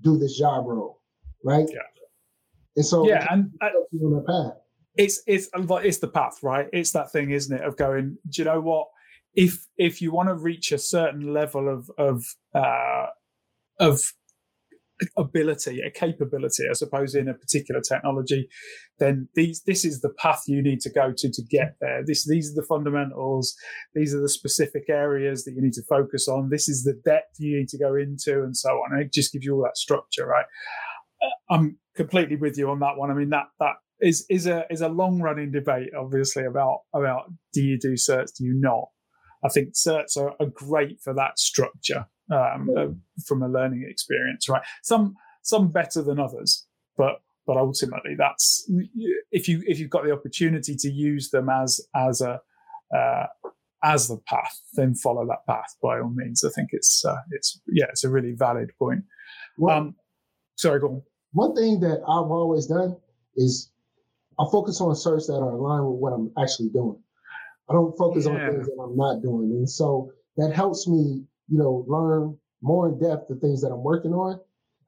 do 0.00 0.18
this 0.18 0.36
job 0.38 0.66
role, 0.66 1.02
right? 1.44 1.66
Yeah. 1.70 1.80
And 2.76 2.84
so 2.84 3.06
yeah, 3.06 3.26
and 3.30 3.52
uh, 3.60 3.66
on 4.02 4.14
that 4.14 4.26
path. 4.26 4.60
It's 4.96 5.22
it's 5.26 5.48
it's 5.54 5.98
the 5.98 6.08
path, 6.08 6.38
right? 6.42 6.68
It's 6.72 6.92
that 6.92 7.12
thing, 7.12 7.30
isn't 7.30 7.54
it? 7.54 7.62
Of 7.62 7.76
going, 7.76 8.16
do 8.28 8.42
you 8.42 8.44
know 8.44 8.60
what? 8.60 8.88
If 9.34 9.66
if 9.76 10.00
you 10.00 10.12
want 10.12 10.28
to 10.28 10.34
reach 10.34 10.72
a 10.72 10.78
certain 10.78 11.32
level 11.32 11.68
of 11.68 11.90
of 11.98 12.24
uh, 12.54 13.06
of 13.80 14.00
ability, 15.16 15.80
a 15.80 15.90
capability, 15.90 16.64
I 16.70 16.74
suppose, 16.74 17.14
in 17.14 17.28
a 17.28 17.34
particular 17.34 17.80
technology, 17.80 18.48
then 18.98 19.28
these 19.34 19.62
this 19.66 19.84
is 19.84 20.00
the 20.00 20.12
path 20.18 20.42
you 20.46 20.62
need 20.62 20.80
to 20.80 20.90
go 20.90 21.12
to 21.16 21.30
to 21.30 21.42
get 21.50 21.76
there. 21.80 22.02
This 22.06 22.26
these 22.26 22.52
are 22.52 22.60
the 22.60 22.66
fundamentals. 22.66 23.56
These 23.94 24.14
are 24.14 24.20
the 24.20 24.28
specific 24.28 24.84
areas 24.88 25.44
that 25.44 25.52
you 25.52 25.62
need 25.62 25.72
to 25.74 25.82
focus 25.88 26.28
on. 26.28 26.50
This 26.50 26.68
is 26.68 26.84
the 26.84 27.00
depth 27.04 27.36
you 27.38 27.58
need 27.58 27.68
to 27.68 27.78
go 27.78 27.94
into, 27.94 28.42
and 28.42 28.56
so 28.56 28.70
on. 28.70 28.92
And 28.92 29.02
it 29.02 29.12
just 29.12 29.32
gives 29.32 29.44
you 29.44 29.56
all 29.56 29.62
that 29.62 29.76
structure, 29.76 30.26
right? 30.26 30.46
Uh, 31.22 31.54
I'm 31.54 31.78
completely 31.96 32.36
with 32.36 32.56
you 32.56 32.70
on 32.70 32.80
that 32.80 32.96
one. 32.96 33.10
I 33.10 33.14
mean 33.14 33.30
that 33.30 33.46
that 33.58 33.74
is 34.00 34.26
is 34.30 34.46
a 34.46 34.64
is 34.70 34.80
a 34.80 34.88
long 34.88 35.20
running 35.20 35.50
debate, 35.50 35.90
obviously, 35.98 36.44
about 36.44 36.80
about 36.94 37.32
do 37.52 37.62
you 37.62 37.78
do 37.78 37.94
certs, 37.94 38.36
do 38.36 38.44
you 38.44 38.54
not? 38.54 38.88
I 39.44 39.48
think 39.48 39.74
certs 39.74 40.16
are, 40.16 40.34
are 40.40 40.46
great 40.46 41.00
for 41.00 41.14
that 41.14 41.38
structure 41.38 42.06
um, 42.32 42.70
uh, 42.76 42.86
from 43.26 43.42
a 43.42 43.48
learning 43.48 43.86
experience, 43.88 44.48
right? 44.48 44.62
Some 44.82 45.16
some 45.42 45.70
better 45.70 46.02
than 46.02 46.18
others, 46.18 46.66
but 46.96 47.20
but 47.46 47.56
ultimately 47.56 48.14
that's 48.16 48.68
if 49.30 49.48
you 49.48 49.62
if 49.66 49.78
you've 49.78 49.90
got 49.90 50.04
the 50.04 50.12
opportunity 50.12 50.74
to 50.76 50.90
use 50.90 51.30
them 51.30 51.48
as 51.48 51.80
as 51.94 52.20
a 52.20 52.40
uh, 52.96 53.26
as 53.82 54.08
the 54.08 54.18
path, 54.26 54.60
then 54.74 54.94
follow 54.94 55.26
that 55.26 55.46
path 55.46 55.76
by 55.82 56.00
all 56.00 56.10
means. 56.14 56.42
I 56.42 56.48
think 56.50 56.70
it's 56.72 57.04
uh, 57.04 57.16
it's 57.30 57.60
yeah, 57.68 57.86
it's 57.90 58.04
a 58.04 58.10
really 58.10 58.32
valid 58.32 58.70
point. 58.78 59.04
Well, 59.58 59.76
um, 59.76 59.96
sorry, 60.56 60.80
go 60.80 60.88
on. 60.88 61.02
One 61.32 61.54
thing 61.54 61.80
that 61.80 61.98
I've 62.02 62.30
always 62.30 62.66
done 62.66 62.96
is 63.36 63.70
I 64.38 64.44
focus 64.50 64.80
on 64.80 64.94
certs 64.94 65.26
that 65.26 65.34
are 65.34 65.50
aligned 65.50 65.86
with 65.86 66.00
what 66.00 66.12
I'm 66.12 66.32
actually 66.42 66.70
doing. 66.70 66.98
I 67.68 67.72
don't 67.72 67.96
focus 67.96 68.26
yeah. 68.26 68.32
on 68.32 68.52
things 68.52 68.66
that 68.66 68.82
I'm 68.82 68.96
not 68.96 69.22
doing, 69.22 69.50
and 69.50 69.68
so 69.68 70.10
that 70.36 70.52
helps 70.52 70.86
me 70.88 71.24
you 71.48 71.58
know, 71.58 71.84
learn 71.88 72.36
more 72.62 72.88
in 72.88 72.98
depth 72.98 73.28
the 73.28 73.36
things 73.36 73.60
that 73.62 73.68
I'm 73.68 73.82
working 73.82 74.12
on, 74.12 74.40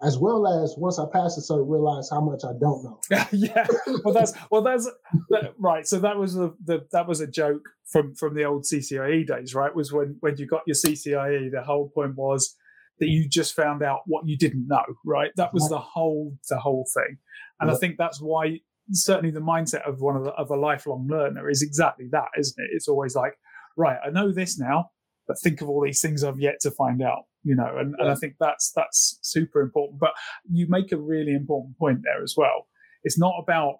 as 0.02 0.18
well 0.18 0.46
as 0.46 0.74
once 0.76 0.98
I 0.98 1.04
pass 1.12 1.36
it, 1.36 1.42
so 1.42 1.56
I 1.56 1.66
realize 1.66 2.08
how 2.10 2.20
much 2.20 2.42
I 2.44 2.52
don't 2.58 2.84
know. 2.84 3.00
yeah, 3.32 3.66
well, 4.04 4.14
that's 4.14 4.32
well, 4.50 4.62
that's 4.62 4.88
that, 5.30 5.54
right. 5.58 5.86
So 5.86 5.98
that 6.00 6.16
was 6.16 6.34
the, 6.34 6.54
the 6.64 6.86
that 6.92 7.06
was 7.06 7.20
a 7.20 7.26
joke 7.26 7.68
from 7.84 8.14
from 8.14 8.34
the 8.34 8.44
old 8.44 8.64
CCIE 8.64 9.26
days, 9.26 9.54
right? 9.54 9.74
Was 9.74 9.92
when 9.92 10.16
when 10.20 10.36
you 10.36 10.46
got 10.46 10.62
your 10.66 10.76
CCIE, 10.76 11.50
the 11.50 11.62
whole 11.62 11.90
point 11.90 12.14
was 12.16 12.54
that 12.98 13.08
you 13.08 13.28
just 13.28 13.54
found 13.54 13.82
out 13.82 14.00
what 14.06 14.26
you 14.26 14.38
didn't 14.38 14.66
know, 14.68 14.84
right? 15.04 15.30
That 15.36 15.52
was 15.52 15.68
the 15.68 15.78
whole 15.78 16.36
the 16.48 16.58
whole 16.58 16.86
thing, 16.94 17.18
and 17.60 17.70
I 17.70 17.74
think 17.74 17.96
that's 17.98 18.20
why 18.20 18.60
certainly 18.92 19.30
the 19.30 19.40
mindset 19.40 19.88
of 19.88 20.00
one 20.00 20.16
of 20.16 20.24
the, 20.24 20.30
of 20.32 20.50
a 20.50 20.56
lifelong 20.56 21.06
learner 21.10 21.48
is 21.48 21.62
exactly 21.62 22.08
that, 22.12 22.28
isn't 22.38 22.62
it? 22.62 22.70
It's 22.72 22.88
always 22.88 23.14
like, 23.14 23.34
right, 23.76 23.98
I 24.04 24.10
know 24.10 24.32
this 24.32 24.58
now, 24.58 24.90
but 25.26 25.38
think 25.40 25.60
of 25.60 25.68
all 25.68 25.82
these 25.84 26.00
things 26.00 26.22
I've 26.22 26.40
yet 26.40 26.60
to 26.60 26.70
find 26.70 27.02
out, 27.02 27.24
you 27.42 27.54
know, 27.54 27.76
and, 27.78 27.94
yeah. 27.98 28.04
and 28.04 28.12
I 28.12 28.14
think 28.14 28.34
that's 28.38 28.72
that's 28.74 29.18
super 29.22 29.60
important. 29.60 30.00
But 30.00 30.12
you 30.50 30.66
make 30.68 30.92
a 30.92 30.96
really 30.96 31.32
important 31.32 31.78
point 31.78 32.00
there 32.04 32.22
as 32.22 32.34
well. 32.36 32.68
It's 33.02 33.18
not 33.18 33.34
about 33.42 33.76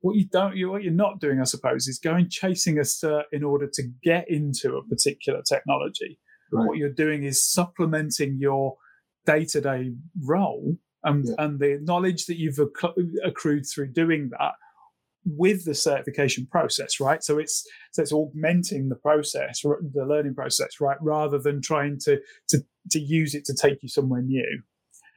what 0.00 0.16
you 0.16 0.26
don't 0.30 0.56
you 0.56 0.70
what 0.70 0.82
you're 0.82 0.92
not 0.92 1.20
doing, 1.20 1.40
I 1.40 1.44
suppose, 1.44 1.86
is 1.86 1.98
going 1.98 2.28
chasing 2.28 2.78
a 2.78 2.82
cert 2.82 3.24
in 3.32 3.42
order 3.42 3.68
to 3.72 3.82
get 4.02 4.26
into 4.28 4.76
a 4.76 4.86
particular 4.86 5.42
technology. 5.48 6.18
Right. 6.52 6.66
What 6.66 6.76
you're 6.76 6.90
doing 6.90 7.24
is 7.24 7.42
supplementing 7.42 8.36
your 8.38 8.76
day 9.24 9.46
to 9.46 9.60
day 9.60 9.92
role 10.22 10.76
and, 11.04 11.26
yeah. 11.26 11.34
and 11.38 11.58
the 11.58 11.78
knowledge 11.82 12.26
that 12.26 12.38
you've 12.38 12.58
accrued 13.24 13.66
through 13.66 13.92
doing 13.92 14.30
that 14.38 14.52
with 15.24 15.64
the 15.64 15.74
certification 15.74 16.46
process, 16.50 17.00
right? 17.00 17.22
So 17.22 17.38
it's 17.38 17.66
so 17.92 18.02
it's 18.02 18.12
augmenting 18.12 18.88
the 18.88 18.96
process, 18.96 19.62
the 19.62 20.04
learning 20.06 20.34
process, 20.34 20.80
right, 20.80 20.96
rather 21.00 21.38
than 21.38 21.62
trying 21.62 21.98
to 22.00 22.20
to 22.48 22.58
to 22.90 23.00
use 23.00 23.34
it 23.34 23.44
to 23.46 23.54
take 23.54 23.82
you 23.82 23.88
somewhere 23.88 24.22
new. 24.22 24.62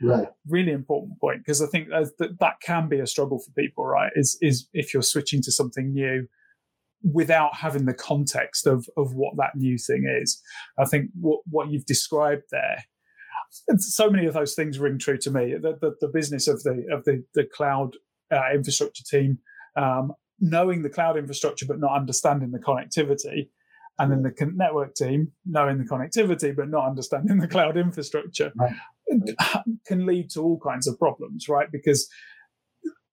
Right. 0.02 0.28
Really 0.48 0.72
important 0.72 1.20
point 1.20 1.40
because 1.40 1.62
I 1.62 1.68
think 1.68 1.90
that 1.90 2.38
that 2.40 2.60
can 2.62 2.90
be 2.90 3.00
a 3.00 3.08
struggle 3.08 3.40
for 3.40 3.52
people, 3.52 3.86
right? 3.86 4.12
Is 4.16 4.38
is 4.42 4.68
if 4.74 4.94
you're 4.94 5.04
switching 5.04 5.42
to 5.44 5.52
something 5.52 5.94
new 5.94 6.28
without 7.02 7.56
having 7.56 7.86
the 7.86 7.94
context 7.94 8.68
of 8.68 8.88
of 8.98 9.14
what 9.14 9.38
that 9.38 9.56
new 9.56 9.78
thing 9.78 10.06
is. 10.22 10.42
I 10.78 10.86
think 10.86 11.12
what 11.20 11.40
what 11.50 11.70
you've 11.70 11.86
described 11.86 12.44
there 12.52 12.84
so 13.78 14.10
many 14.10 14.26
of 14.26 14.34
those 14.34 14.56
things 14.56 14.80
ring 14.80 14.98
true 14.98 15.18
to 15.20 15.32
me. 15.32 15.54
The, 15.54 15.78
the, 15.80 15.96
the 16.02 16.08
business 16.08 16.48
of 16.48 16.64
the 16.64 16.86
of 16.92 17.04
the 17.06 17.24
the 17.34 17.46
cloud 17.46 17.96
uh, 18.32 18.54
infrastructure 18.54 19.04
team, 19.04 19.40
um, 19.76 20.14
knowing 20.40 20.82
the 20.82 20.90
cloud 20.90 21.18
infrastructure 21.18 21.66
but 21.66 21.80
not 21.80 21.96
understanding 21.96 22.52
the 22.52 22.60
connectivity, 22.60 23.50
and 24.00 24.12
then 24.12 24.24
the 24.24 24.52
network 24.56 24.96
team 24.96 25.32
knowing 25.46 25.78
the 25.78 25.86
connectivity 25.86 26.56
but 26.56 26.70
not 26.70 26.88
understanding 26.88 27.38
the 27.38 27.48
cloud 27.48 27.78
infrastructure, 27.78 28.52
right. 28.56 28.76
can 29.88 30.06
lead 30.06 30.30
to 30.32 30.42
all 30.42 30.60
kinds 30.60 30.88
of 30.88 30.98
problems, 31.00 31.48
right? 31.48 31.72
Because 31.72 32.10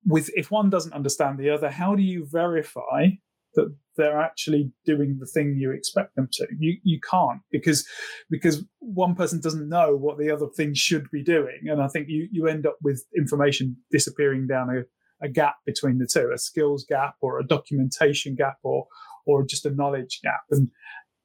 with 0.05 0.31
if 0.35 0.51
one 0.51 0.71
doesn't 0.71 0.93
understand 0.93 1.39
the 1.39 1.51
other, 1.51 1.71
how 1.71 1.95
do 1.95 2.03
you 2.03 2.27
verify 2.31 3.09
that 3.55 3.75
they're 3.97 4.21
actually 4.21 4.73
doing 4.85 5.19
the 5.21 5.27
thing 5.27 5.57
you 5.59 5.71
expect 5.71 6.17
them 6.17 6.29
to. 6.33 6.47
You 6.59 6.79
you 6.83 6.99
can't 7.09 7.41
because 7.51 7.87
because 8.31 8.65
one 8.79 9.15
person 9.15 9.41
doesn't 9.41 9.69
know 9.69 9.97
what 9.97 10.19
the 10.19 10.31
other 10.31 10.47
thing 10.47 10.75
should 10.75 11.11
be 11.11 11.23
doing, 11.23 11.61
and 11.67 11.83
I 11.83 11.89
think 11.89 12.09
you 12.09 12.29
you 12.31 12.47
end 12.47 12.67
up 12.67 12.77
with 12.83 13.05
information 13.17 13.77
disappearing 13.91 14.47
down 14.47 14.71
a, 14.71 15.27
a 15.27 15.29
gap 15.29 15.57
between 15.67 15.99
the 15.99 16.07
two, 16.07 16.31
a 16.35 16.39
skills 16.39 16.85
gap 16.89 17.17
or 17.21 17.39
a 17.39 17.47
documentation 17.47 18.35
gap 18.35 18.57
or 18.63 18.87
or 19.27 19.45
just 19.45 19.67
a 19.67 19.71
knowledge 19.71 20.21
gap, 20.23 20.43
and 20.51 20.69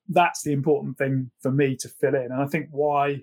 that's 0.10 0.43
the 0.43 0.53
important 0.53 0.98
thing 0.98 1.31
for 1.41 1.51
me 1.51 1.75
to 1.77 1.89
fill 1.89 2.15
in. 2.15 2.29
And 2.31 2.41
I 2.41 2.48
think 2.48 2.67
why 2.72 3.22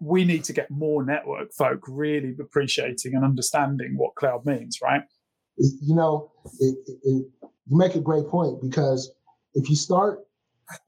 we 0.00 0.24
need 0.24 0.44
to 0.44 0.52
get 0.52 0.70
more 0.70 1.04
network 1.04 1.52
folk 1.52 1.80
really 1.88 2.34
appreciating 2.40 3.14
and 3.14 3.24
understanding 3.24 3.94
what 3.96 4.14
cloud 4.14 4.44
means, 4.44 4.78
right? 4.82 5.02
You 5.56 5.94
know, 5.94 6.32
it, 6.60 6.76
it, 7.02 7.26
you 7.66 7.76
make 7.76 7.94
a 7.94 8.00
great 8.00 8.26
point 8.28 8.60
because 8.60 9.10
if 9.54 9.68
you 9.68 9.76
start 9.76 10.20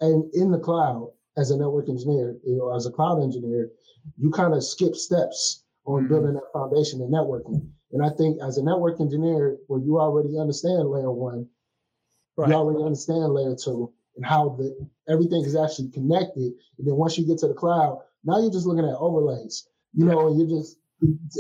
and 0.01 0.33
in 0.35 0.51
the 0.51 0.59
cloud 0.59 1.11
as 1.37 1.51
a 1.51 1.57
network 1.57 1.89
engineer 1.89 2.37
or 2.61 2.75
as 2.75 2.87
a 2.87 2.91
cloud 2.91 3.23
engineer, 3.23 3.71
you 4.17 4.31
kind 4.31 4.55
of 4.55 4.65
skip 4.65 4.95
steps 4.95 5.65
on 5.85 6.03
mm-hmm. 6.03 6.13
building 6.13 6.35
that 6.35 6.53
foundation 6.53 7.01
and 7.01 7.13
networking. 7.13 7.69
And 7.93 8.05
I 8.05 8.11
think 8.11 8.39
as 8.43 8.59
a 8.59 8.63
network 8.63 9.01
engineer, 9.01 9.57
where 9.67 9.81
you 9.81 9.99
already 9.99 10.39
understand 10.39 10.91
layer 10.91 11.11
one, 11.11 11.47
right. 12.37 12.49
you 12.49 12.55
already 12.55 12.83
understand 12.83 13.33
layer 13.33 13.57
two 13.57 13.93
and 14.17 14.27
how 14.27 14.51
the 14.59 14.89
everything 15.09 15.45
is 15.45 15.57
actually 15.57 15.91
connected. 15.91 16.53
And 16.79 16.87
then 16.87 16.97
once 16.97 17.17
you 17.17 17.27
get 17.27 17.39
to 17.39 17.49
the 17.49 17.55
cloud, 17.55 18.01
now 18.25 18.41
you're 18.41 18.53
just 18.53 18.67
looking 18.67 18.85
at 18.85 18.97
overlays. 18.97 19.69
You 19.95 20.05
know, 20.05 20.29
and 20.29 20.39
you're 20.39 20.61
just 20.61 20.77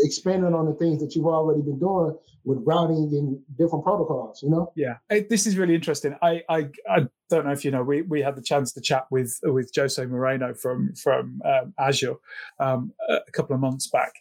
expanding 0.04 0.54
on 0.54 0.66
the 0.66 0.74
things 0.74 1.00
that 1.00 1.14
you've 1.14 1.26
already 1.26 1.62
been 1.62 1.78
doing 1.78 2.16
with 2.44 2.58
routing 2.64 3.10
and 3.12 3.38
different 3.58 3.84
protocols 3.84 4.40
you 4.42 4.50
know? 4.50 4.72
Yeah. 4.76 4.98
This 5.08 5.46
is 5.46 5.56
really 5.56 5.74
interesting. 5.74 6.14
I 6.22 6.42
i, 6.48 6.68
I 6.88 7.06
don't 7.30 7.46
know 7.46 7.52
if 7.52 7.64
you 7.64 7.70
know 7.70 7.82
we, 7.82 8.02
we 8.02 8.22
had 8.22 8.36
the 8.36 8.42
chance 8.42 8.72
to 8.72 8.80
chat 8.80 9.06
with 9.10 9.38
with 9.42 9.70
jose 9.74 10.04
moreno 10.04 10.54
from 10.54 10.94
from 10.94 11.40
um, 11.44 11.74
azure 11.78 12.16
um, 12.60 12.92
a 13.08 13.32
couple 13.32 13.54
of 13.54 13.60
months 13.60 13.88
back. 13.88 14.12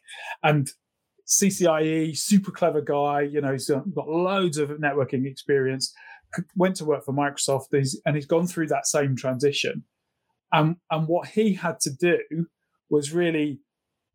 And 0.44 0.70
ccie 1.27 2.17
super 2.17 2.51
clever 2.51 2.79
guy 2.79 3.20
you 3.20 3.41
know 3.41 3.51
he's 3.51 3.70
got 3.70 4.08
loads 4.08 4.58
of 4.58 4.70
networking 4.70 5.25
experience 5.25 5.94
went 6.56 6.75
to 6.77 6.86
work 6.86 7.06
for 7.06 7.13
microsoft 7.13 7.67
and 8.06 8.15
he's 8.15 8.25
gone 8.25 8.48
through 8.48 8.67
that 8.67 8.88
same 8.88 9.15
transition. 9.15 9.84
And 10.51 10.77
and 10.91 11.08
what 11.08 11.29
he 11.29 11.53
had 11.53 11.79
to 11.82 11.89
do 11.91 12.48
was 12.89 13.13
really 13.13 13.60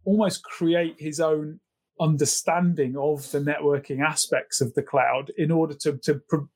almost 0.05 0.43
create 0.45 0.97
his 0.99 1.21
own 1.21 1.61
understanding 2.01 2.97
of 2.97 3.31
the 3.31 3.39
networking 3.39 4.01
aspects 4.01 4.61
of 4.61 4.75
the 4.75 4.83
cloud 4.83 5.31
in 5.37 5.51
order 5.51 5.75
to, 5.75 5.99
to 6.03 6.21
pre- 6.29 6.47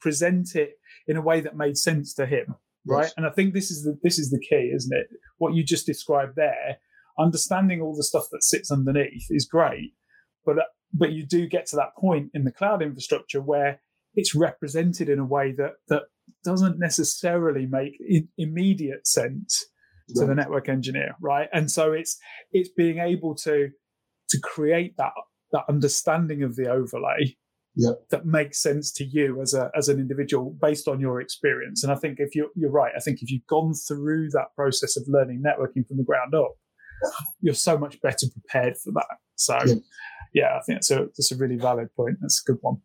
present 0.00 0.54
it 0.54 0.74
in 1.08 1.16
a 1.16 1.22
way 1.22 1.40
that 1.40 1.56
made 1.56 1.76
sense 1.76 2.14
to 2.14 2.26
him 2.26 2.54
right? 2.86 3.04
Yes. 3.04 3.14
and 3.16 3.26
i 3.26 3.30
think 3.30 3.54
this 3.54 3.70
is 3.70 3.84
the 3.84 3.98
this 4.02 4.18
is 4.18 4.30
the 4.30 4.40
key 4.40 4.72
isn't 4.74 4.96
it? 4.96 5.08
What 5.38 5.54
you 5.54 5.64
just 5.64 5.86
described 5.86 6.36
there 6.36 6.78
understanding 7.18 7.80
all 7.80 7.96
the 7.96 8.04
stuff 8.04 8.26
that 8.32 8.42
sits 8.42 8.70
underneath 8.70 9.26
is 9.30 9.46
great 9.46 9.92
but 10.44 10.58
uh, 10.58 10.62
but 10.92 11.12
you 11.12 11.26
do 11.26 11.46
get 11.46 11.66
to 11.66 11.76
that 11.76 11.96
point 11.98 12.30
in 12.34 12.44
the 12.44 12.52
cloud 12.52 12.82
infrastructure 12.82 13.40
where 13.40 13.80
it's 14.14 14.34
represented 14.34 15.08
in 15.08 15.18
a 15.18 15.24
way 15.24 15.52
that 15.52 15.72
that 15.88 16.02
doesn't 16.44 16.78
necessarily 16.78 17.66
make 17.66 17.94
immediate 18.36 19.06
sense 19.06 19.64
to 20.16 20.26
the 20.26 20.34
network 20.34 20.68
engineer, 20.68 21.14
right? 21.20 21.48
And 21.52 21.70
so 21.70 21.92
it's 21.92 22.18
it's 22.52 22.70
being 22.76 22.98
able 22.98 23.34
to 23.36 23.68
to 24.30 24.40
create 24.42 24.96
that 24.98 25.12
that 25.52 25.64
understanding 25.68 26.42
of 26.42 26.56
the 26.56 26.70
overlay 26.70 27.36
yep. 27.76 27.94
that 28.10 28.26
makes 28.26 28.60
sense 28.60 28.92
to 28.92 29.04
you 29.04 29.40
as 29.40 29.54
a 29.54 29.70
as 29.76 29.88
an 29.88 29.98
individual 29.98 30.56
based 30.60 30.88
on 30.88 31.00
your 31.00 31.20
experience. 31.20 31.82
And 31.82 31.92
I 31.92 31.96
think 31.96 32.18
if 32.18 32.34
you're 32.34 32.48
you're 32.54 32.70
right, 32.70 32.92
I 32.96 33.00
think 33.00 33.22
if 33.22 33.30
you've 33.30 33.46
gone 33.46 33.74
through 33.74 34.30
that 34.30 34.54
process 34.56 34.96
of 34.96 35.04
learning 35.06 35.42
networking 35.46 35.86
from 35.86 35.98
the 35.98 36.04
ground 36.04 36.34
up, 36.34 36.52
you're 37.40 37.54
so 37.54 37.78
much 37.78 38.00
better 38.00 38.26
prepared 38.32 38.76
for 38.78 38.92
that. 38.92 39.16
So 39.36 39.58
yeah, 39.66 39.74
yeah 40.34 40.56
I 40.56 40.60
think 40.66 40.76
that's 40.76 40.90
a 40.90 41.06
that's 41.16 41.32
a 41.32 41.36
really 41.36 41.56
valid 41.56 41.88
point. 41.94 42.16
That's 42.20 42.42
a 42.46 42.52
good 42.52 42.58
one. 42.60 42.78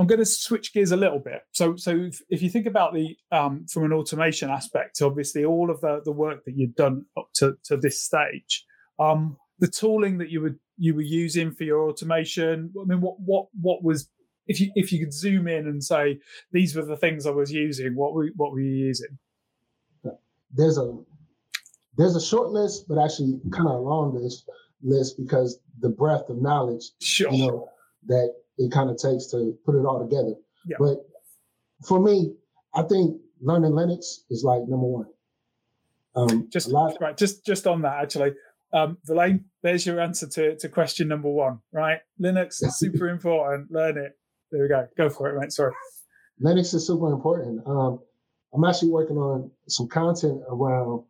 I'm 0.00 0.06
going 0.06 0.18
to 0.18 0.24
switch 0.24 0.72
gears 0.72 0.92
a 0.92 0.96
little 0.96 1.18
bit. 1.18 1.42
So, 1.52 1.76
so 1.76 1.90
if, 1.90 2.22
if 2.30 2.40
you 2.40 2.48
think 2.48 2.64
about 2.64 2.94
the 2.94 3.18
um, 3.30 3.66
from 3.70 3.84
an 3.84 3.92
automation 3.92 4.48
aspect, 4.48 5.02
obviously 5.02 5.44
all 5.44 5.70
of 5.70 5.82
the, 5.82 6.00
the 6.02 6.10
work 6.10 6.46
that 6.46 6.56
you've 6.56 6.74
done 6.74 7.04
up 7.18 7.28
to, 7.34 7.58
to 7.64 7.76
this 7.76 8.00
stage, 8.00 8.64
um, 8.98 9.36
the 9.58 9.68
tooling 9.68 10.16
that 10.18 10.30
you 10.30 10.40
were 10.40 10.56
you 10.78 10.94
were 10.94 11.02
using 11.02 11.52
for 11.52 11.64
your 11.64 11.82
automation. 11.82 12.72
I 12.80 12.84
mean, 12.86 13.02
what 13.02 13.20
what 13.20 13.48
what 13.60 13.84
was 13.84 14.08
if 14.46 14.58
you 14.58 14.72
if 14.74 14.90
you 14.90 15.00
could 15.00 15.12
zoom 15.12 15.46
in 15.46 15.66
and 15.66 15.84
say 15.84 16.18
these 16.50 16.74
were 16.74 16.86
the 16.86 16.96
things 16.96 17.26
I 17.26 17.30
was 17.30 17.52
using, 17.52 17.94
what 17.94 18.14
were 18.14 18.30
what 18.36 18.52
were 18.52 18.60
you 18.60 18.86
using? 18.86 19.18
There's 20.50 20.78
a 20.78 20.96
there's 21.98 22.16
a 22.16 22.22
short 22.22 22.52
list, 22.52 22.88
but 22.88 22.96
actually 22.96 23.38
kind 23.52 23.68
of 23.68 23.74
a 23.74 23.80
long 23.80 24.14
list 24.14 24.48
list 24.82 25.18
because 25.18 25.58
the 25.80 25.90
breadth 25.90 26.30
of 26.30 26.40
knowledge, 26.40 26.84
sure. 27.02 27.30
you 27.30 27.46
know, 27.46 27.68
that 28.06 28.32
it 28.60 28.70
kind 28.70 28.90
of 28.90 28.98
takes 28.98 29.26
to 29.28 29.56
put 29.64 29.74
it 29.74 29.86
all 29.86 30.06
together. 30.06 30.34
Yeah. 30.66 30.76
But 30.78 30.98
for 31.86 31.98
me, 31.98 32.34
I 32.74 32.82
think 32.82 33.20
learning 33.40 33.72
Linux 33.72 34.18
is 34.28 34.44
like 34.44 34.60
number 34.68 34.86
one. 34.86 35.06
Um, 36.14 36.48
just 36.52 36.70
right, 36.72 37.16
just 37.16 37.46
just 37.46 37.66
on 37.66 37.82
that 37.82 38.02
actually, 38.02 38.32
um, 38.72 38.98
there's 39.62 39.86
your 39.86 40.00
answer 40.00 40.26
to, 40.28 40.56
to 40.56 40.68
question 40.68 41.08
number 41.08 41.30
one, 41.30 41.60
right? 41.72 42.00
Linux 42.20 42.62
is 42.62 42.78
super 42.78 43.08
important. 43.08 43.70
Learn 43.70 43.96
it. 43.96 44.12
There 44.50 44.62
we 44.62 44.68
go. 44.68 44.88
Go 44.96 45.08
for 45.08 45.30
it, 45.30 45.40
mate. 45.40 45.52
Sorry. 45.52 45.72
Linux 46.42 46.74
is 46.74 46.86
super 46.86 47.12
important. 47.12 47.62
Um, 47.66 48.00
I'm 48.52 48.64
actually 48.64 48.90
working 48.90 49.16
on 49.16 49.50
some 49.68 49.88
content 49.88 50.42
around 50.48 51.04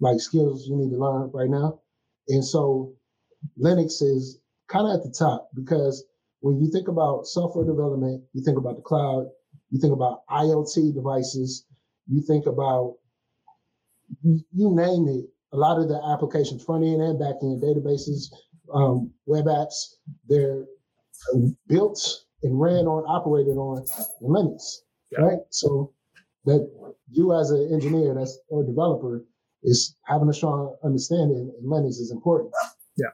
like 0.00 0.20
skills 0.20 0.66
you 0.68 0.76
need 0.76 0.90
to 0.90 0.96
learn 0.96 1.30
right 1.34 1.50
now, 1.50 1.80
and 2.28 2.44
so 2.44 2.94
Linux 3.60 4.02
is 4.02 4.38
kind 4.68 4.86
of 4.86 4.94
at 4.96 5.02
the 5.02 5.10
top 5.10 5.50
because 5.54 6.04
when 6.42 6.60
you 6.60 6.70
think 6.70 6.88
about 6.88 7.26
software 7.26 7.64
development, 7.64 8.22
you 8.32 8.42
think 8.42 8.58
about 8.58 8.76
the 8.76 8.82
cloud, 8.82 9.26
you 9.70 9.80
think 9.80 9.92
about 9.92 10.26
IoT 10.28 10.92
devices, 10.92 11.66
you 12.08 12.20
think 12.20 12.46
about 12.46 12.96
you, 14.22 14.40
you 14.52 14.74
name 14.74 15.06
it. 15.08 15.26
a 15.52 15.56
lot 15.56 15.80
of 15.80 15.88
the 15.88 16.00
applications, 16.12 16.64
front 16.64 16.84
end 16.84 17.00
and 17.00 17.18
back 17.18 17.36
end 17.42 17.62
databases, 17.62 18.32
um, 18.74 19.12
web 19.26 19.44
apps, 19.44 19.94
they're 20.28 20.64
built 21.68 22.24
and 22.42 22.60
ran 22.60 22.86
on, 22.86 23.04
operated 23.04 23.56
on 23.56 23.84
in 24.20 24.28
Linux, 24.28 24.78
yeah. 25.12 25.20
right? 25.20 25.38
So 25.50 25.92
that 26.44 26.68
you 27.08 27.38
as 27.38 27.50
an 27.50 27.70
engineer 27.72 28.14
that's 28.14 28.40
or 28.48 28.64
developer 28.64 29.24
is 29.62 29.94
having 30.06 30.28
a 30.28 30.32
strong 30.32 30.74
understanding 30.82 31.52
in 31.56 31.70
Linux 31.70 32.00
is 32.00 32.10
important. 32.10 32.52
Yeah. 32.96 33.10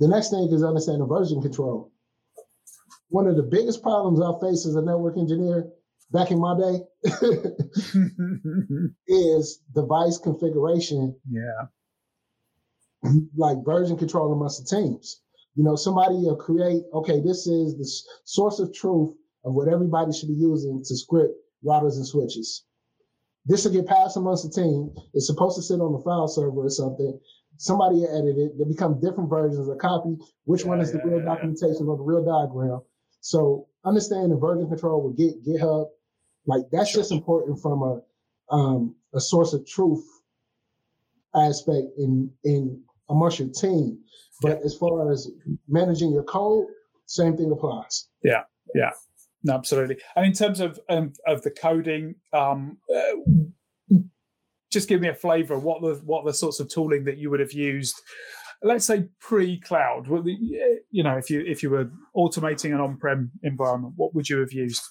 The 0.00 0.08
next 0.08 0.30
thing 0.30 0.52
is 0.52 0.62
understanding 0.62 1.08
version 1.08 1.40
control. 1.40 1.91
One 3.12 3.26
of 3.26 3.36
the 3.36 3.42
biggest 3.42 3.82
problems 3.82 4.22
I 4.22 4.32
face 4.40 4.64
as 4.64 4.74
a 4.74 4.80
network 4.80 5.18
engineer 5.18 5.68
back 6.12 6.30
in 6.30 6.40
my 6.40 6.58
day 6.58 6.80
is 9.06 9.60
device 9.74 10.16
configuration. 10.16 11.14
Yeah. 11.30 11.66
Like 13.36 13.58
version 13.66 13.98
control 13.98 14.32
amongst 14.32 14.64
the 14.64 14.76
teams. 14.76 15.20
You 15.56 15.62
know, 15.62 15.76
somebody 15.76 16.14
will 16.14 16.36
create, 16.36 16.84
okay, 16.94 17.20
this 17.20 17.46
is 17.46 17.76
the 17.76 17.86
source 18.24 18.60
of 18.60 18.72
truth 18.72 19.14
of 19.44 19.52
what 19.52 19.68
everybody 19.68 20.10
should 20.14 20.30
be 20.30 20.34
using 20.34 20.82
to 20.82 20.96
script 20.96 21.34
routers 21.62 21.96
and 21.96 22.06
switches. 22.06 22.64
This 23.44 23.66
will 23.66 23.72
get 23.72 23.86
passed 23.86 24.16
amongst 24.16 24.44
the 24.44 24.62
team. 24.62 24.90
It's 25.12 25.26
supposed 25.26 25.56
to 25.56 25.62
sit 25.62 25.82
on 25.82 25.92
the 25.92 25.98
file 25.98 26.28
server 26.28 26.64
or 26.64 26.70
something. 26.70 27.20
Somebody 27.58 28.06
edited 28.06 28.38
it. 28.38 28.58
They 28.58 28.64
become 28.64 29.02
different 29.02 29.28
versions 29.28 29.68
of 29.68 29.76
copy. 29.76 30.16
Which 30.44 30.62
yeah, 30.62 30.68
one 30.68 30.80
is 30.80 30.92
the 30.92 31.02
real 31.04 31.18
yeah, 31.18 31.26
documentation 31.26 31.88
or 31.88 31.98
the 31.98 32.04
real 32.04 32.24
diagram? 32.24 32.80
So 33.22 33.68
understanding 33.84 34.38
version 34.38 34.68
control 34.68 35.00
with 35.02 35.16
Git, 35.16 35.44
GitHub, 35.46 35.86
like 36.46 36.62
that's 36.72 36.90
sure. 36.90 37.00
just 37.00 37.12
important 37.12 37.60
from 37.60 37.82
a 37.82 38.54
um, 38.54 38.94
a 39.14 39.20
source 39.20 39.52
of 39.54 39.66
truth 39.66 40.04
aspect 41.34 41.86
in 41.96 42.30
in 42.44 42.82
amongst 43.08 43.38
your 43.38 43.48
team. 43.48 43.98
But 44.42 44.58
yeah. 44.58 44.64
as 44.66 44.76
far 44.76 45.10
as 45.10 45.30
managing 45.68 46.12
your 46.12 46.24
code, 46.24 46.66
same 47.06 47.36
thing 47.36 47.52
applies. 47.52 48.08
Yeah, 48.24 48.42
yeah. 48.74 48.90
No, 49.44 49.54
absolutely. 49.54 49.98
And 50.16 50.26
in 50.26 50.32
terms 50.32 50.58
of 50.58 50.80
um, 50.88 51.12
of 51.24 51.42
the 51.42 51.50
coding, 51.52 52.16
um, 52.32 52.78
uh, 52.92 53.96
just 54.72 54.88
give 54.88 55.00
me 55.00 55.08
a 55.08 55.14
flavour. 55.14 55.54
of 55.54 55.62
What 55.62 55.80
the 55.80 56.00
what 56.04 56.24
the 56.24 56.34
sorts 56.34 56.58
of 56.58 56.68
tooling 56.68 57.04
that 57.04 57.18
you 57.18 57.30
would 57.30 57.40
have 57.40 57.52
used? 57.52 57.94
Let's 58.62 58.84
say 58.84 59.08
pre-cloud. 59.20 60.06
You 60.90 61.02
know, 61.02 61.16
if 61.16 61.30
you 61.30 61.42
if 61.46 61.62
you 61.62 61.70
were 61.70 61.90
automating 62.16 62.72
an 62.72 62.80
on-prem 62.80 63.32
environment, 63.42 63.94
what 63.96 64.14
would 64.14 64.28
you 64.28 64.38
have 64.38 64.52
used? 64.52 64.82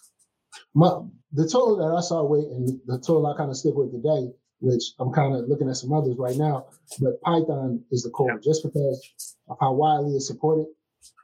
My, 0.73 0.99
the 1.31 1.47
tool 1.47 1.77
that 1.77 1.95
I 1.95 2.01
saw 2.01 2.23
with, 2.25 2.43
and 2.45 2.79
the 2.85 2.99
tool 2.99 3.25
I 3.25 3.37
kind 3.37 3.49
of 3.49 3.55
stick 3.55 3.73
with 3.75 3.91
today, 3.91 4.33
which 4.59 4.83
I'm 4.99 5.13
kind 5.13 5.33
of 5.35 5.47
looking 5.47 5.69
at 5.69 5.77
some 5.77 5.93
others 5.93 6.15
right 6.17 6.35
now, 6.35 6.67
but 6.99 7.21
Python 7.21 7.83
is 7.91 8.03
the 8.03 8.09
core, 8.09 8.31
yeah. 8.31 8.37
just 8.43 8.63
because 8.63 9.35
of 9.47 9.57
how 9.61 9.73
widely 9.73 10.15
it's 10.15 10.27
supported 10.27 10.65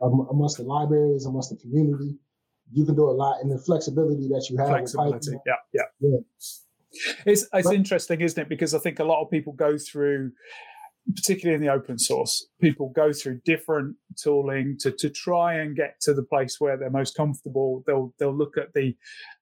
um, 0.01 0.27
amongst 0.31 0.57
the 0.57 0.63
libraries, 0.63 1.25
amongst 1.25 1.49
the 1.49 1.57
community 1.57 2.17
you 2.71 2.85
can 2.85 2.95
do 2.95 3.09
a 3.09 3.11
lot, 3.11 3.41
and 3.41 3.51
the 3.51 3.57
flexibility 3.59 4.27
that 4.27 4.47
you 4.49 4.57
have. 4.57 4.69
Flexibility, 4.69 5.31
yeah, 5.45 5.53
yeah, 5.73 5.81
yeah. 6.01 6.17
It's 7.25 7.47
it's 7.53 7.67
but, 7.67 7.75
interesting, 7.75 8.21
isn't 8.21 8.41
it? 8.41 8.49
Because 8.49 8.73
I 8.73 8.79
think 8.79 8.99
a 8.99 9.03
lot 9.03 9.21
of 9.21 9.29
people 9.29 9.53
go 9.53 9.77
through, 9.77 10.31
particularly 11.15 11.55
in 11.55 11.61
the 11.61 11.73
open 11.73 11.97
source, 11.97 12.47
people 12.59 12.89
go 12.89 13.13
through 13.13 13.41
different 13.45 13.95
tooling 14.21 14.77
to 14.79 14.91
to 14.91 15.09
try 15.09 15.55
and 15.55 15.75
get 15.75 15.99
to 16.01 16.13
the 16.13 16.23
place 16.23 16.59
where 16.59 16.77
they're 16.77 16.89
most 16.89 17.15
comfortable. 17.15 17.83
They'll 17.85 18.13
they'll 18.19 18.35
look 18.35 18.57
at 18.57 18.73
the 18.73 18.95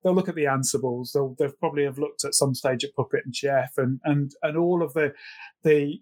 they'll 0.04 0.14
look 0.16 0.30
at 0.30 0.36
the 0.36 0.46
Ansibles. 0.46 1.12
They'll 1.14 1.36
they'll 1.40 1.52
probably 1.60 1.84
have 1.86 1.98
looked 1.98 2.24
at 2.24 2.36
some 2.36 2.54
stage 2.54 2.84
at 2.84 2.96
Puppet 2.96 3.26
and 3.26 3.36
Chef 3.36 3.74
and 3.78 4.00
and 4.04 4.32
and 4.44 4.58
all 4.58 4.84
of 4.84 4.94
the 4.94 5.14
the 5.64 6.02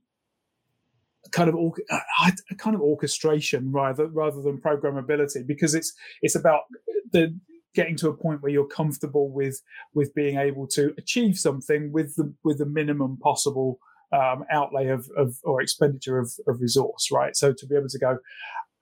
kind 1.31 1.49
of 1.49 1.55
uh, 1.89 2.31
kind 2.57 2.75
of 2.75 2.81
orchestration 2.81 3.71
rather 3.71 4.07
rather 4.07 4.41
than 4.41 4.59
programmability 4.59 5.47
because 5.47 5.73
it's 5.73 5.93
it's 6.21 6.35
about 6.35 6.61
the 7.11 7.37
getting 7.73 7.95
to 7.97 8.09
a 8.09 8.13
point 8.13 8.41
where 8.41 8.51
you're 8.51 8.67
comfortable 8.67 9.31
with 9.31 9.61
with 9.93 10.13
being 10.13 10.37
able 10.37 10.67
to 10.67 10.93
achieve 10.97 11.37
something 11.37 11.91
with 11.91 12.15
the 12.15 12.33
with 12.43 12.57
the 12.57 12.65
minimum 12.65 13.17
possible 13.17 13.79
um, 14.13 14.43
outlay 14.51 14.87
of, 14.87 15.09
of 15.17 15.35
or 15.43 15.61
expenditure 15.61 16.19
of, 16.19 16.31
of 16.47 16.61
resource 16.61 17.09
right? 17.11 17.35
So 17.35 17.53
to 17.53 17.67
be 17.67 17.75
able 17.75 17.89
to 17.89 17.99
go 17.99 18.17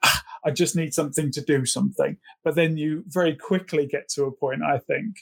ah, 0.04 0.24
I 0.46 0.52
just 0.52 0.76
need 0.76 0.94
something 0.94 1.32
to 1.32 1.41
do 1.41 1.65
something. 1.65 2.17
But 2.44 2.56
then 2.56 2.78
you 2.78 3.04
very 3.08 3.36
quickly 3.36 3.88
get 3.88 4.10
to 4.15 4.26
a 4.26 4.32
point 4.32 4.62
I 4.63 4.80
think 4.80 5.15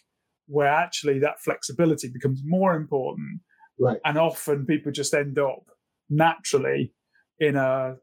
where 0.47 0.67
actually 0.67 1.19
that 1.19 1.41
flexibility 1.41 2.09
becomes 2.09 2.41
more 2.43 2.75
important 2.75 3.41
right. 3.79 3.99
and 4.03 4.17
often 4.17 4.65
people 4.65 4.91
just 4.91 5.13
end 5.13 5.37
up 5.37 5.63
naturally 6.09 6.93
in 7.39 7.55
a 7.55 7.95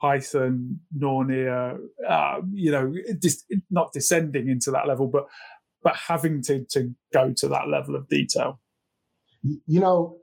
Python, 0.00 0.80
Nornir, 0.96 1.78
uh, 2.08 2.40
you 2.52 2.70
know, 2.70 2.92
dis- 3.18 3.44
not 3.70 3.92
descending 3.92 4.48
into 4.48 4.70
that 4.70 4.86
level, 4.86 5.08
but 5.08 5.26
but 5.82 5.96
having 5.96 6.42
to 6.42 6.64
to 6.70 6.94
go 7.12 7.32
to 7.36 7.48
that 7.48 7.68
level 7.68 7.96
of 7.96 8.08
detail. 8.08 8.60
You 9.42 9.80
know, 9.80 10.18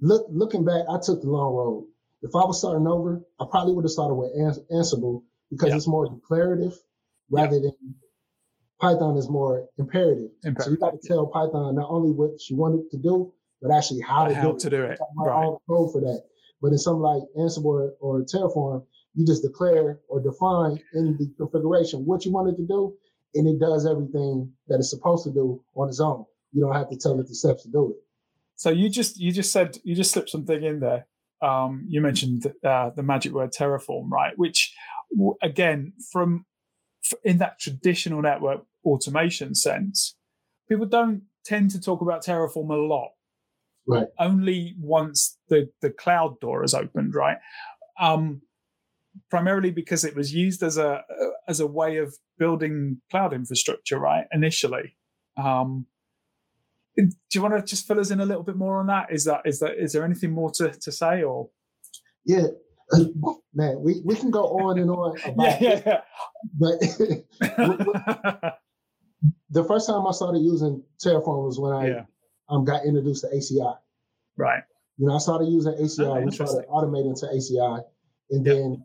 look 0.00 0.26
looking 0.30 0.64
back, 0.64 0.84
I 0.90 0.98
took 1.02 1.22
the 1.22 1.28
long 1.28 1.54
road. 1.54 1.86
If 2.22 2.34
I 2.34 2.44
was 2.44 2.58
starting 2.58 2.86
over, 2.86 3.22
I 3.40 3.46
probably 3.50 3.74
would 3.74 3.84
have 3.84 3.90
started 3.90 4.14
with 4.14 4.32
Ansible 4.36 5.22
because 5.50 5.70
yeah. 5.70 5.76
it's 5.76 5.86
more 5.86 6.08
declarative 6.08 6.74
rather 7.30 7.56
yeah. 7.56 7.62
than 7.62 7.94
Python 8.80 9.16
is 9.16 9.28
more 9.28 9.68
imperative. 9.78 10.30
imperative. 10.44 10.64
So 10.64 10.70
you 10.70 10.76
got 10.76 11.00
to 11.00 11.08
tell 11.08 11.26
Python 11.26 11.76
not 11.76 11.88
only 11.88 12.10
what 12.10 12.48
you 12.48 12.56
want 12.56 12.80
it 12.80 12.90
to 12.90 12.98
do, 13.02 13.32
but 13.62 13.70
actually 13.74 14.00
how 14.00 14.26
to 14.26 14.34
how 14.34 14.52
do 14.52 14.58
to 14.58 14.66
it. 14.66 14.70
do 14.70 14.82
it. 14.82 14.98
Right. 15.16 15.56
code 15.68 15.92
for 15.92 16.00
that. 16.00 16.24
But 16.60 16.72
in 16.72 16.78
something 16.78 17.00
like 17.00 17.22
Ansible 17.38 17.92
or 18.00 18.22
Terraform, 18.22 18.84
you 19.14 19.26
just 19.26 19.42
declare 19.42 20.00
or 20.08 20.20
define 20.20 20.78
in 20.94 21.16
the 21.16 21.32
configuration 21.38 22.04
what 22.04 22.24
you 22.24 22.32
want 22.32 22.48
it 22.48 22.56
to 22.56 22.66
do, 22.66 22.94
and 23.34 23.46
it 23.48 23.58
does 23.58 23.86
everything 23.86 24.52
that 24.68 24.76
it's 24.76 24.90
supposed 24.90 25.24
to 25.24 25.32
do 25.32 25.62
on 25.74 25.88
its 25.88 26.00
own. 26.00 26.24
You 26.52 26.62
don't 26.62 26.74
have 26.74 26.90
to 26.90 26.96
tell 26.96 27.18
it 27.20 27.28
the 27.28 27.34
steps 27.34 27.62
to 27.64 27.70
do 27.70 27.92
it. 27.92 27.96
So 28.56 28.70
you 28.70 28.88
just 28.88 29.18
you 29.18 29.32
just 29.32 29.52
said 29.52 29.78
you 29.84 29.94
just 29.94 30.12
slipped 30.12 30.30
something 30.30 30.62
in 30.62 30.80
there. 30.80 31.06
Um, 31.42 31.84
you 31.88 32.00
mentioned 32.00 32.52
uh, 32.64 32.90
the 32.90 33.02
magic 33.02 33.32
word 33.32 33.52
Terraform, 33.52 34.10
right? 34.10 34.32
Which 34.36 34.74
again, 35.42 35.92
from 36.10 36.46
in 37.22 37.38
that 37.38 37.58
traditional 37.60 38.22
network 38.22 38.62
automation 38.84 39.54
sense, 39.54 40.16
people 40.68 40.86
don't 40.86 41.22
tend 41.44 41.70
to 41.72 41.80
talk 41.80 42.00
about 42.00 42.24
Terraform 42.24 42.70
a 42.70 42.74
lot 42.74 43.10
right. 43.86 44.08
only 44.18 44.74
once 44.78 45.38
the, 45.48 45.70
the 45.80 45.90
cloud 45.90 46.40
door 46.40 46.64
is 46.64 46.74
opened, 46.74 47.14
right? 47.14 47.38
Um, 48.00 48.42
primarily 49.30 49.70
because 49.70 50.04
it 50.04 50.14
was 50.14 50.34
used 50.34 50.62
as 50.62 50.76
a 50.76 51.02
as 51.48 51.60
a 51.60 51.66
way 51.66 51.96
of 51.96 52.14
building 52.38 53.00
cloud 53.10 53.32
infrastructure, 53.32 53.98
right? 53.98 54.26
Initially. 54.32 54.96
Um, 55.42 55.86
do 56.96 57.10
you 57.34 57.42
want 57.42 57.54
to 57.54 57.62
just 57.62 57.86
fill 57.86 58.00
us 58.00 58.10
in 58.10 58.20
a 58.20 58.26
little 58.26 58.42
bit 58.42 58.56
more 58.56 58.80
on 58.80 58.86
that? 58.86 59.08
Is 59.10 59.24
that 59.24 59.42
is 59.44 59.60
that 59.60 59.74
is 59.78 59.92
there 59.92 60.04
anything 60.04 60.32
more 60.32 60.50
to, 60.52 60.70
to 60.70 60.92
say 60.92 61.22
or? 61.22 61.50
Yeah, 62.24 62.46
man, 63.54 63.80
we, 63.80 64.00
we 64.04 64.16
can 64.16 64.30
go 64.30 64.44
on 64.60 64.78
and 64.78 64.90
on 64.90 65.16
about 65.24 65.60
yeah, 65.60 65.70
yeah, 65.74 65.82
yeah. 65.86 66.00
but 66.58 66.80
the 69.50 69.64
first 69.64 69.86
time 69.86 70.06
I 70.06 70.10
started 70.12 70.40
using 70.40 70.82
Terraform 71.04 71.46
was 71.46 71.60
when 71.60 71.72
I 71.72 71.88
yeah 71.88 72.02
um, 72.48 72.64
got 72.64 72.84
introduced 72.84 73.22
to 73.22 73.28
ACI. 73.28 73.76
Right. 74.36 74.62
You 74.98 75.06
know, 75.06 75.14
I 75.14 75.18
started 75.18 75.46
using 75.46 75.72
ACI. 75.74 76.06
Oh, 76.06 76.20
we 76.20 76.30
started 76.30 76.66
automating 76.68 77.18
to 77.20 77.26
ACI, 77.26 77.82
and 78.30 78.46
yep. 78.46 78.54
then 78.54 78.84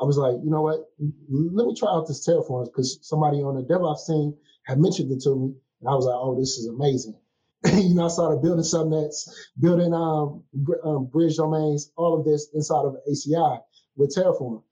I 0.00 0.04
was 0.04 0.18
like, 0.18 0.34
you 0.42 0.50
know 0.50 0.62
what? 0.62 0.80
Let 1.28 1.66
me 1.66 1.74
try 1.74 1.88
out 1.88 2.06
this 2.06 2.26
Terraform 2.26 2.66
because 2.66 2.98
somebody 3.02 3.38
on 3.38 3.56
the 3.56 3.62
DevOps 3.62 4.06
team 4.06 4.34
had 4.64 4.78
mentioned 4.78 5.12
it 5.12 5.20
to 5.22 5.34
me, 5.34 5.54
and 5.80 5.88
I 5.88 5.94
was 5.94 6.04
like, 6.04 6.16
oh, 6.16 6.38
this 6.38 6.58
is 6.58 6.66
amazing. 6.66 7.18
you 7.74 7.94
know, 7.94 8.06
I 8.06 8.08
started 8.08 8.42
building 8.42 8.64
subnets, 8.64 9.28
building 9.60 9.92
um, 9.92 10.42
um, 10.82 11.06
bridge 11.06 11.36
domains, 11.36 11.92
all 11.96 12.18
of 12.18 12.24
this 12.24 12.48
inside 12.54 12.86
of 12.86 12.96
ACI 13.10 13.60
with 13.96 14.14
Terraform. 14.16 14.62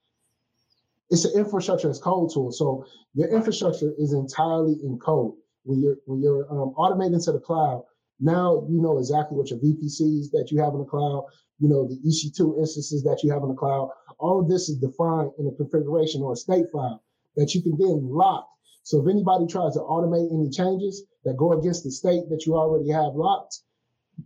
It's 1.11 1.25
an 1.25 1.39
infrastructure 1.39 1.91
as 1.91 1.99
code 1.99 2.31
tool, 2.33 2.53
so 2.53 2.85
your 3.15 3.29
infrastructure 3.29 3.93
is 3.99 4.13
entirely 4.13 4.77
in 4.83 4.99
code. 4.99 5.35
When 5.65 5.81
you're 5.81 5.97
when 6.07 6.23
you're 6.23 6.51
um, 6.51 6.75
automating 6.79 7.23
to 7.25 7.33
the 7.33 7.41
cloud, 7.41 7.85
now 8.21 8.67
you 8.69 8.81
know 8.81 8.99
exactly 8.99 9.37
what 9.37 9.51
your 9.51 9.59
VPCs 9.59 10.31
that 10.33 10.49
you 10.51 10.63
have 10.63 10.73
in 10.73 10.81
the 10.81 10.85
cloud, 10.85 11.27
you 11.59 11.69
know, 11.69 11.87
the 11.87 11.97
EC2 12.07 12.59
instances 12.59 13.03
that 13.03 13.21
you 13.23 13.33
have 13.33 13.43
in 13.43 13.49
the 13.49 13.55
cloud. 13.55 13.91
All 14.19 14.41
of 14.41 14.49
this 14.49 14.69
is 14.69 14.79
defined 14.79 15.33
in 15.39 15.47
a 15.47 15.53
configuration 15.53 16.23
or 16.23 16.33
a 16.33 16.37
state 16.37 16.67
file 16.73 17.03
that 17.37 17.55
you 17.55 17.63
can 17.63 17.77
then 17.79 18.09
lock. 18.09 18.49
So 18.89 19.03
if 19.03 19.07
anybody 19.07 19.47
tries 19.47 19.75
to 19.75 19.81
automate 19.81 20.33
any 20.33 20.49
changes 20.49 21.05
that 21.27 21.37
go 21.37 21.53
against 21.53 21.85
the 21.85 21.91
state 21.91 22.23
that 22.31 22.47
you 22.47 22.57
already 22.57 22.91
have 22.91 23.15
locked, 23.15 23.61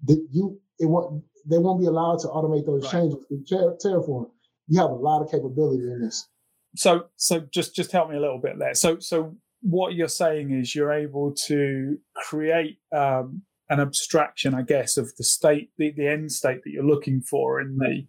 that 0.05 0.25
you 0.31 0.61
it 0.79 0.87
won't 0.87 1.25
they 1.51 1.59
won't 1.59 1.81
be 1.81 1.87
allowed 1.87 2.21
to 2.21 2.29
automate 2.29 2.65
those 2.65 2.85
right. 2.85 2.93
changes 2.93 3.19
with 3.29 3.45
Terraform. 3.49 4.31
You 4.69 4.81
have 4.81 4.91
a 4.91 4.95
lot 4.95 5.21
of 5.21 5.33
capability 5.33 5.83
in 5.83 6.03
this. 6.03 6.29
So 6.77 7.07
so 7.17 7.41
just 7.53 7.75
just 7.75 7.91
help 7.91 8.09
me 8.11 8.17
a 8.17 8.21
little 8.21 8.39
bit 8.39 8.57
there. 8.61 8.75
So 8.75 9.01
so 9.01 9.37
what 9.63 9.95
you're 9.95 10.07
saying 10.07 10.53
is 10.53 10.77
you're 10.77 10.93
able 10.93 11.35
to 11.49 11.99
create 12.15 12.79
um, 12.93 13.43
an 13.69 13.81
abstraction, 13.81 14.55
I 14.55 14.63
guess, 14.63 14.97
of 14.97 15.13
the 15.17 15.25
state, 15.25 15.71
the, 15.77 15.91
the 15.91 16.07
end 16.07 16.31
state 16.31 16.63
that 16.63 16.71
you're 16.71 16.85
looking 16.85 17.21
for 17.21 17.61
in 17.61 17.79
the 17.79 18.07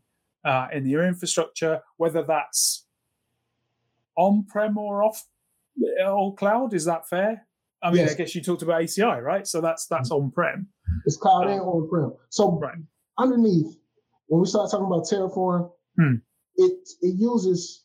uh, 0.47 0.67
in 0.71 0.85
your 0.85 1.03
infrastructure, 1.03 1.81
whether 1.97 2.21
that's 2.21 2.85
on-prem 4.15 4.77
or 4.77 5.01
off 5.01 5.25
or 6.05 6.35
cloud. 6.35 6.73
Is 6.73 6.85
that 6.85 7.07
fair? 7.07 7.45
I 7.81 7.89
mean, 7.89 8.01
yes. 8.01 8.13
I 8.13 8.15
guess 8.15 8.35
you 8.35 8.41
talked 8.41 8.61
about 8.61 8.81
ACI, 8.81 9.21
right? 9.21 9.45
So 9.45 9.59
that's 9.59 9.87
that's 9.87 10.09
mm-hmm. 10.09 10.25
on-prem. 10.25 10.67
It's 11.05 11.17
cloud 11.17 11.47
um, 11.47 11.51
and 11.51 11.61
on-prem. 11.61 12.13
So 12.29 12.57
right. 12.59 12.77
underneath, 13.17 13.75
when 14.27 14.41
we 14.41 14.47
start 14.47 14.71
talking 14.71 14.85
about 14.85 15.05
Terraform, 15.05 15.69
hmm. 15.97 16.15
it 16.55 16.89
it 17.01 17.15
uses 17.19 17.83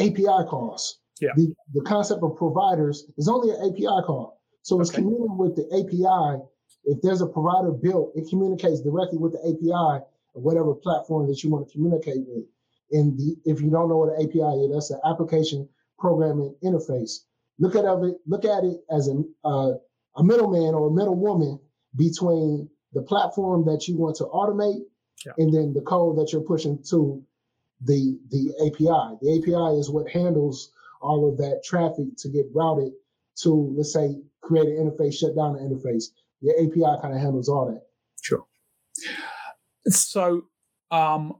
API 0.00 0.46
calls. 0.48 1.00
Yeah. 1.20 1.30
The, 1.36 1.54
the 1.74 1.82
concept 1.82 2.22
of 2.22 2.36
providers 2.36 3.06
is 3.16 3.28
only 3.28 3.50
an 3.50 3.70
API 3.70 4.02
call. 4.06 4.40
So 4.62 4.80
it's 4.80 4.90
okay. 4.90 5.02
communicating 5.02 5.38
with 5.38 5.56
the 5.56 5.66
API. 5.70 6.42
If 6.84 7.00
there's 7.02 7.20
a 7.20 7.26
provider 7.26 7.70
built, 7.70 8.12
it 8.16 8.28
communicates 8.28 8.80
directly 8.80 9.18
with 9.18 9.32
the 9.32 9.42
API 9.46 10.04
of 10.34 10.42
whatever 10.42 10.74
platform 10.74 11.28
that 11.28 11.42
you 11.42 11.50
want 11.50 11.68
to 11.68 11.72
communicate 11.72 12.26
with. 12.26 12.44
And 12.90 13.16
the, 13.18 13.36
if 13.44 13.60
you 13.60 13.70
don't 13.70 13.88
know 13.88 13.98
what 13.98 14.18
an 14.18 14.26
API 14.26 14.64
is, 14.64 14.72
that's 14.72 14.90
an 14.90 15.00
application 15.08 15.68
programming 15.98 16.54
interface. 16.64 17.20
Look 17.58 17.76
at 17.76 17.84
it, 17.84 18.16
look 18.26 18.44
at 18.44 18.64
it 18.64 18.78
as 18.90 19.08
a, 19.08 19.22
uh, 19.44 19.72
a 20.16 20.24
middleman 20.24 20.74
or 20.74 20.88
a 20.88 20.90
middlewoman 20.90 21.58
between 21.96 22.68
the 22.92 23.02
platform 23.02 23.64
that 23.66 23.86
you 23.88 23.96
want 23.96 24.16
to 24.16 24.24
automate 24.24 24.80
yeah. 25.24 25.32
and 25.38 25.52
then 25.52 25.72
the 25.72 25.80
code 25.82 26.16
that 26.16 26.32
you're 26.32 26.42
pushing 26.42 26.82
to 26.90 27.22
the 27.84 28.18
the 28.30 28.52
API. 28.66 29.18
The 29.20 29.38
API 29.38 29.78
is 29.78 29.90
what 29.90 30.08
handles 30.10 30.72
all 31.00 31.28
of 31.28 31.36
that 31.38 31.62
traffic 31.64 32.16
to 32.18 32.28
get 32.28 32.46
routed 32.54 32.92
to, 33.42 33.74
let's 33.76 33.92
say, 33.92 34.16
create 34.42 34.68
an 34.68 34.76
interface, 34.76 35.14
shut 35.14 35.34
down 35.34 35.56
an 35.56 35.68
interface. 35.68 36.04
The 36.42 36.52
API 36.52 37.00
kind 37.00 37.14
of 37.14 37.20
handles 37.20 37.48
all 37.48 37.66
that. 37.66 37.82
Sure. 38.20 38.44
So 39.86 40.44
um, 40.90 41.34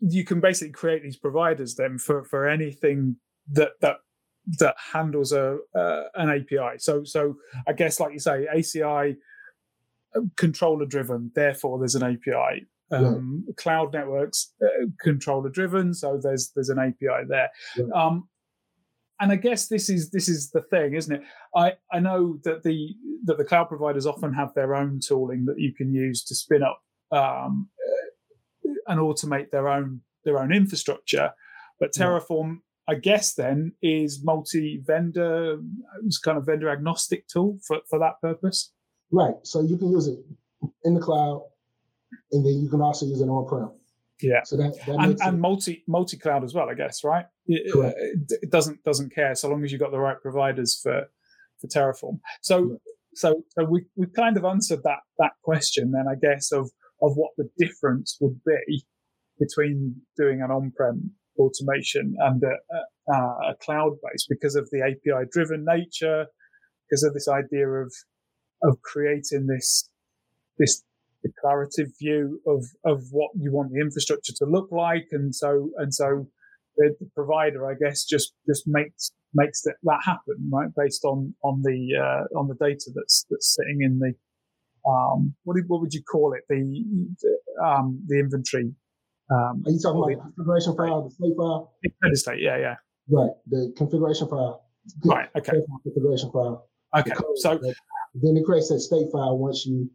you 0.00 0.24
can 0.24 0.40
basically 0.40 0.72
create 0.72 1.02
these 1.02 1.16
providers 1.16 1.74
then 1.76 1.98
for 1.98 2.24
for 2.24 2.48
anything 2.48 3.16
that 3.52 3.72
that 3.80 3.96
that 4.58 4.76
handles 4.92 5.32
a 5.32 5.58
uh, 5.74 6.04
an 6.14 6.30
API. 6.30 6.78
So 6.78 7.04
so 7.04 7.36
I 7.66 7.72
guess 7.72 8.00
like 8.00 8.12
you 8.12 8.18
say, 8.18 8.46
ACI 8.54 9.16
uh, 10.14 10.20
controller 10.36 10.86
driven. 10.86 11.30
Therefore, 11.34 11.78
there's 11.78 11.94
an 11.94 12.02
API. 12.02 12.66
Um, 12.92 13.44
yeah. 13.46 13.52
Cloud 13.56 13.92
networks 13.92 14.52
uh, 14.62 14.86
controller 15.02 15.50
driven. 15.50 15.92
So 15.94 16.20
there's 16.22 16.52
there's 16.54 16.68
an 16.68 16.78
API 16.78 17.24
there. 17.28 17.50
Yeah. 17.76 17.84
Um, 17.94 18.28
and 19.18 19.32
I 19.32 19.36
guess 19.36 19.68
this 19.68 19.88
is 19.88 20.10
this 20.10 20.28
is 20.28 20.50
the 20.50 20.60
thing, 20.62 20.94
isn't 20.94 21.14
it? 21.14 21.22
I, 21.54 21.72
I 21.92 22.00
know 22.00 22.38
that 22.44 22.62
the 22.62 22.94
that 23.24 23.38
the 23.38 23.44
cloud 23.44 23.68
providers 23.68 24.06
often 24.06 24.32
have 24.34 24.52
their 24.54 24.74
own 24.74 25.00
tooling 25.00 25.46
that 25.46 25.58
you 25.58 25.72
can 25.74 25.92
use 25.92 26.22
to 26.24 26.34
spin 26.34 26.62
up 26.62 26.82
um, 27.10 27.68
uh, 27.88 28.72
and 28.88 29.00
automate 29.00 29.50
their 29.50 29.68
own 29.68 30.02
their 30.24 30.38
own 30.38 30.52
infrastructure. 30.52 31.32
But 31.80 31.92
Terraform. 31.92 32.60
I 32.88 32.94
guess, 32.94 33.34
then 33.34 33.72
is 33.82 34.22
multi-vendor, 34.22 35.58
it's 36.04 36.18
kind 36.18 36.38
of 36.38 36.46
vendor 36.46 36.68
agnostic 36.68 37.26
tool 37.26 37.58
for, 37.66 37.80
for 37.90 37.98
that 37.98 38.20
purpose. 38.20 38.72
Right. 39.10 39.34
So 39.42 39.60
you 39.60 39.76
can 39.76 39.90
use 39.90 40.06
it 40.06 40.18
in 40.84 40.94
the 40.94 41.00
cloud, 41.00 41.42
and 42.32 42.44
then 42.44 42.62
you 42.62 42.68
can 42.68 42.80
also 42.80 43.06
use 43.06 43.20
it 43.20 43.28
on-prem. 43.28 43.70
Yeah. 44.20 44.42
So 44.44 44.56
that, 44.56 44.74
that 44.86 44.96
and, 44.98 45.18
and 45.20 45.40
multi 45.40 45.84
multi 45.86 46.16
cloud 46.16 46.42
as 46.42 46.54
well, 46.54 46.70
I 46.70 46.74
guess, 46.74 47.04
right? 47.04 47.26
It, 47.46 47.74
uh, 47.76 47.92
it, 48.42 48.50
doesn't 48.50 48.82
doesn't 48.82 49.14
care 49.14 49.34
so 49.34 49.48
long 49.50 49.62
as 49.62 49.70
you've 49.70 49.80
got 49.80 49.90
the 49.90 49.98
right 49.98 50.20
providers 50.20 50.80
for 50.82 51.04
for 51.60 51.66
Terraform. 51.66 52.20
So 52.40 52.78
so 53.14 53.44
so 53.50 53.64
we 53.64 53.84
we 53.94 54.06
kind 54.06 54.36
of 54.38 54.44
answered 54.44 54.82
that 54.84 55.00
that 55.18 55.32
question 55.42 55.92
then, 55.92 56.06
I 56.10 56.14
guess, 56.14 56.50
of 56.50 56.70
of 57.02 57.16
what 57.16 57.32
the 57.36 57.48
difference 57.58 58.16
would 58.20 58.40
be 58.46 58.86
between 59.38 59.96
doing 60.16 60.40
an 60.40 60.50
on-prem 60.50 61.10
automation 61.38 62.14
and 62.18 62.42
a, 62.42 63.12
a, 63.12 63.16
a 63.50 63.54
cloud 63.60 63.92
base 64.02 64.26
because 64.28 64.56
of 64.56 64.68
the 64.70 64.82
API 64.82 65.28
driven 65.30 65.64
nature, 65.64 66.26
because 66.88 67.02
of 67.02 67.14
this 67.14 67.28
idea 67.28 67.68
of 67.68 67.92
of 68.62 68.80
creating 68.82 69.46
this 69.46 69.88
this 70.58 70.82
declarative 71.22 71.88
view 71.98 72.40
of 72.46 72.64
of 72.84 73.04
what 73.10 73.30
you 73.34 73.52
want 73.52 73.72
the 73.72 73.80
infrastructure 73.80 74.32
to 74.36 74.46
look 74.46 74.68
like, 74.70 75.06
and 75.12 75.34
so 75.34 75.70
and 75.78 75.92
so 75.92 76.26
the, 76.76 76.94
the 77.00 77.08
provider, 77.14 77.68
I 77.70 77.74
guess, 77.74 78.04
just 78.04 78.34
just 78.46 78.64
makes 78.66 79.12
makes 79.34 79.62
that, 79.62 79.76
that 79.82 80.00
happen, 80.04 80.50
right? 80.52 80.68
Based 80.76 81.04
on 81.04 81.34
on 81.42 81.62
the 81.62 81.96
uh, 81.96 82.38
on 82.38 82.48
the 82.48 82.54
data 82.54 82.90
that's 82.94 83.26
that's 83.30 83.54
sitting 83.54 83.82
in 83.82 83.98
the 83.98 84.12
um, 84.88 85.34
what 85.44 85.56
what 85.66 85.80
would 85.80 85.94
you 85.94 86.02
call 86.02 86.34
it? 86.34 86.42
The 86.48 86.84
um, 87.64 88.02
the 88.06 88.18
inventory. 88.20 88.72
Um, 89.30 89.64
Are 89.66 89.70
you 89.70 89.78
talking 89.80 89.98
about 89.98 90.08
the 90.08 90.22
configuration 90.22 90.76
file, 90.76 91.02
the 91.02 91.10
state 91.10 91.34
file? 91.36 91.74
The 91.82 92.16
state, 92.16 92.40
yeah, 92.40 92.58
yeah. 92.58 92.74
Right, 93.08 93.30
the 93.48 93.72
configuration 93.76 94.28
file. 94.28 94.64
Right, 95.04 95.28
okay. 95.36 95.52
Configuration 95.82 96.30
file. 96.32 96.68
Okay, 96.96 97.12
so 97.36 97.58
then 98.14 98.36
it 98.36 98.44
creates 98.44 98.68
that 98.68 98.80
state 98.80 99.06
file 99.12 99.36
once 99.36 99.66
you 99.66 99.90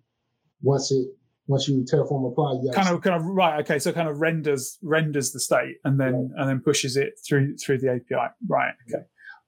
once 0.61 0.91
it 0.91 1.07
once 1.47 1.67
you 1.67 1.83
terraform 1.91 2.31
apply 2.31 2.53
you 2.63 2.71
kind 2.71 2.87
of 2.87 3.01
kind 3.01 3.15
of 3.15 3.25
right 3.25 3.59
okay 3.59 3.79
so 3.79 3.91
kind 3.91 4.07
of 4.07 4.21
renders 4.21 4.77
renders 4.81 5.31
the 5.31 5.39
state 5.39 5.77
and 5.83 5.99
then 5.99 6.13
right. 6.13 6.29
and 6.37 6.49
then 6.49 6.59
pushes 6.59 6.95
it 6.95 7.13
through 7.25 7.57
through 7.57 7.77
the 7.77 7.89
api 7.89 8.31
right 8.47 8.73
okay 8.87 9.03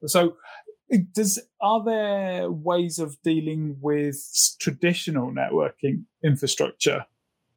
so 0.07 0.35
does 1.13 1.39
are 1.61 1.83
there 1.83 2.51
ways 2.51 2.99
of 2.99 3.15
dealing 3.23 3.77
with 3.79 4.17
traditional 4.59 5.31
networking 5.31 6.03
infrastructure 6.23 7.05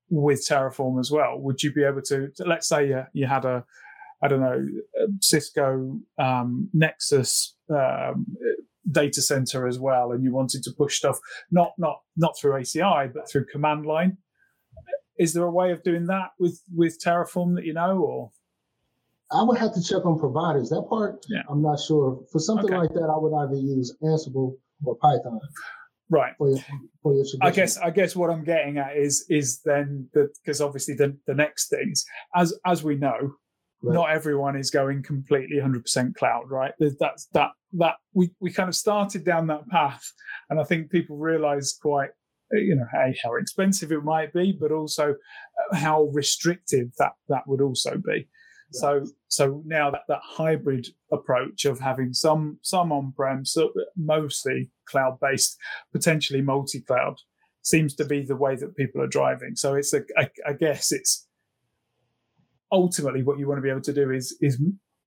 with 0.08 0.46
terraform 0.48 1.00
as 1.00 1.10
well 1.10 1.38
would 1.38 1.62
you 1.62 1.72
be 1.72 1.82
able 1.82 2.02
to 2.02 2.30
let's 2.44 2.68
say 2.68 2.88
you, 2.88 3.02
you 3.12 3.26
had 3.26 3.44
a 3.44 3.64
i 4.22 4.28
don't 4.28 4.40
know 4.40 4.66
cisco 5.20 5.98
um, 6.18 6.68
nexus 6.72 7.54
um, 7.70 8.26
data 8.90 9.20
center 9.20 9.66
as 9.66 9.78
well 9.78 10.12
and 10.12 10.22
you 10.22 10.32
wanted 10.32 10.62
to 10.62 10.70
push 10.76 10.96
stuff 10.96 11.18
not 11.50 11.72
not 11.76 12.00
not 12.16 12.38
through 12.38 12.52
aci 12.52 13.12
but 13.12 13.28
through 13.28 13.44
command 13.46 13.84
line 13.84 14.16
is 15.18 15.32
there 15.32 15.44
a 15.44 15.50
way 15.50 15.72
of 15.72 15.82
doing 15.82 16.06
that 16.06 16.30
with 16.38 16.62
with 16.74 16.98
Terraform 17.02 17.54
that 17.56 17.64
you 17.64 17.72
know, 17.72 17.98
or? 17.98 18.30
I 19.32 19.42
would 19.42 19.58
have 19.58 19.74
to 19.74 19.82
check 19.82 20.04
on 20.06 20.18
providers. 20.18 20.68
That 20.68 20.86
part, 20.88 21.24
yeah. 21.28 21.42
I'm 21.48 21.62
not 21.62 21.80
sure. 21.80 22.22
For 22.30 22.38
something 22.38 22.66
okay. 22.66 22.76
like 22.76 22.92
that, 22.92 23.10
I 23.12 23.18
would 23.18 23.34
either 23.34 23.56
use 23.56 23.94
Ansible 24.02 24.56
or 24.84 24.96
Python. 24.96 25.40
Right. 26.08 26.34
For 26.38 26.50
your, 26.50 26.58
for 27.02 27.14
your 27.14 27.24
I 27.42 27.50
guess 27.50 27.78
I 27.78 27.90
guess 27.90 28.14
what 28.14 28.30
I'm 28.30 28.44
getting 28.44 28.78
at 28.78 28.96
is 28.96 29.26
is 29.28 29.60
then 29.64 30.08
because 30.12 30.60
obviously 30.60 30.94
the 30.94 31.16
the 31.26 31.34
next 31.34 31.68
things 31.68 32.04
as 32.34 32.54
as 32.64 32.84
we 32.84 32.94
know, 32.96 33.34
right. 33.82 33.94
not 33.94 34.10
everyone 34.10 34.56
is 34.56 34.70
going 34.70 35.02
completely 35.02 35.56
100% 35.56 36.14
cloud, 36.14 36.44
right? 36.48 36.72
That's 37.00 37.26
that 37.32 37.50
that 37.74 37.94
we 38.12 38.30
we 38.40 38.52
kind 38.52 38.68
of 38.68 38.76
started 38.76 39.24
down 39.24 39.48
that 39.48 39.68
path, 39.68 40.04
and 40.48 40.60
I 40.60 40.64
think 40.64 40.90
people 40.90 41.16
realize 41.16 41.76
quite 41.80 42.10
you 42.52 42.76
know 42.76 42.86
hey, 42.92 43.16
how 43.24 43.34
expensive 43.34 43.90
it 43.90 44.04
might 44.04 44.32
be, 44.32 44.56
but 44.58 44.70
also 44.70 45.10
uh, 45.12 45.76
how 45.76 46.04
restrictive 46.12 46.88
that 46.98 47.12
that 47.28 47.48
would 47.48 47.60
also 47.60 47.96
be. 47.96 48.28
So 48.72 49.06
so 49.28 49.62
now 49.64 49.90
that 49.90 50.02
that 50.08 50.20
hybrid 50.22 50.88
approach 51.12 51.64
of 51.64 51.78
having 51.78 52.12
some 52.12 52.58
some 52.62 52.92
on-prem, 52.92 53.44
so 53.44 53.72
mostly 53.96 54.70
cloud-based, 54.86 55.56
potentially 55.92 56.42
multi-cloud, 56.42 57.16
seems 57.62 57.94
to 57.94 58.04
be 58.04 58.22
the 58.22 58.36
way 58.36 58.56
that 58.56 58.76
people 58.76 59.00
are 59.00 59.06
driving. 59.06 59.54
So 59.54 59.74
it's 59.74 59.92
a 59.94 60.02
I, 60.16 60.28
I 60.46 60.52
guess 60.52 60.92
it's 60.92 61.26
ultimately 62.72 63.22
what 63.22 63.38
you 63.38 63.46
want 63.46 63.58
to 63.58 63.62
be 63.62 63.70
able 63.70 63.82
to 63.82 63.92
do 63.92 64.10
is 64.10 64.36
is 64.40 64.60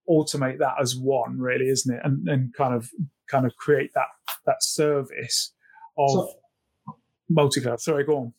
automate 0.10 0.58
that 0.60 0.76
as 0.82 0.96
one, 0.96 1.38
really, 1.38 1.68
isn't 1.68 1.94
it? 1.94 2.02
And 2.04 2.28
and 2.28 2.54
kind 2.54 2.74
of 2.74 2.90
kind 3.30 3.46
of 3.46 3.56
create 3.58 3.92
that 3.94 4.08
that 4.46 4.64
service 4.64 5.54
of 5.98 6.10
so, 6.12 6.34
multi-cloud. 7.30 7.80
Sorry, 7.82 8.04
go 8.04 8.18
on. 8.18 8.34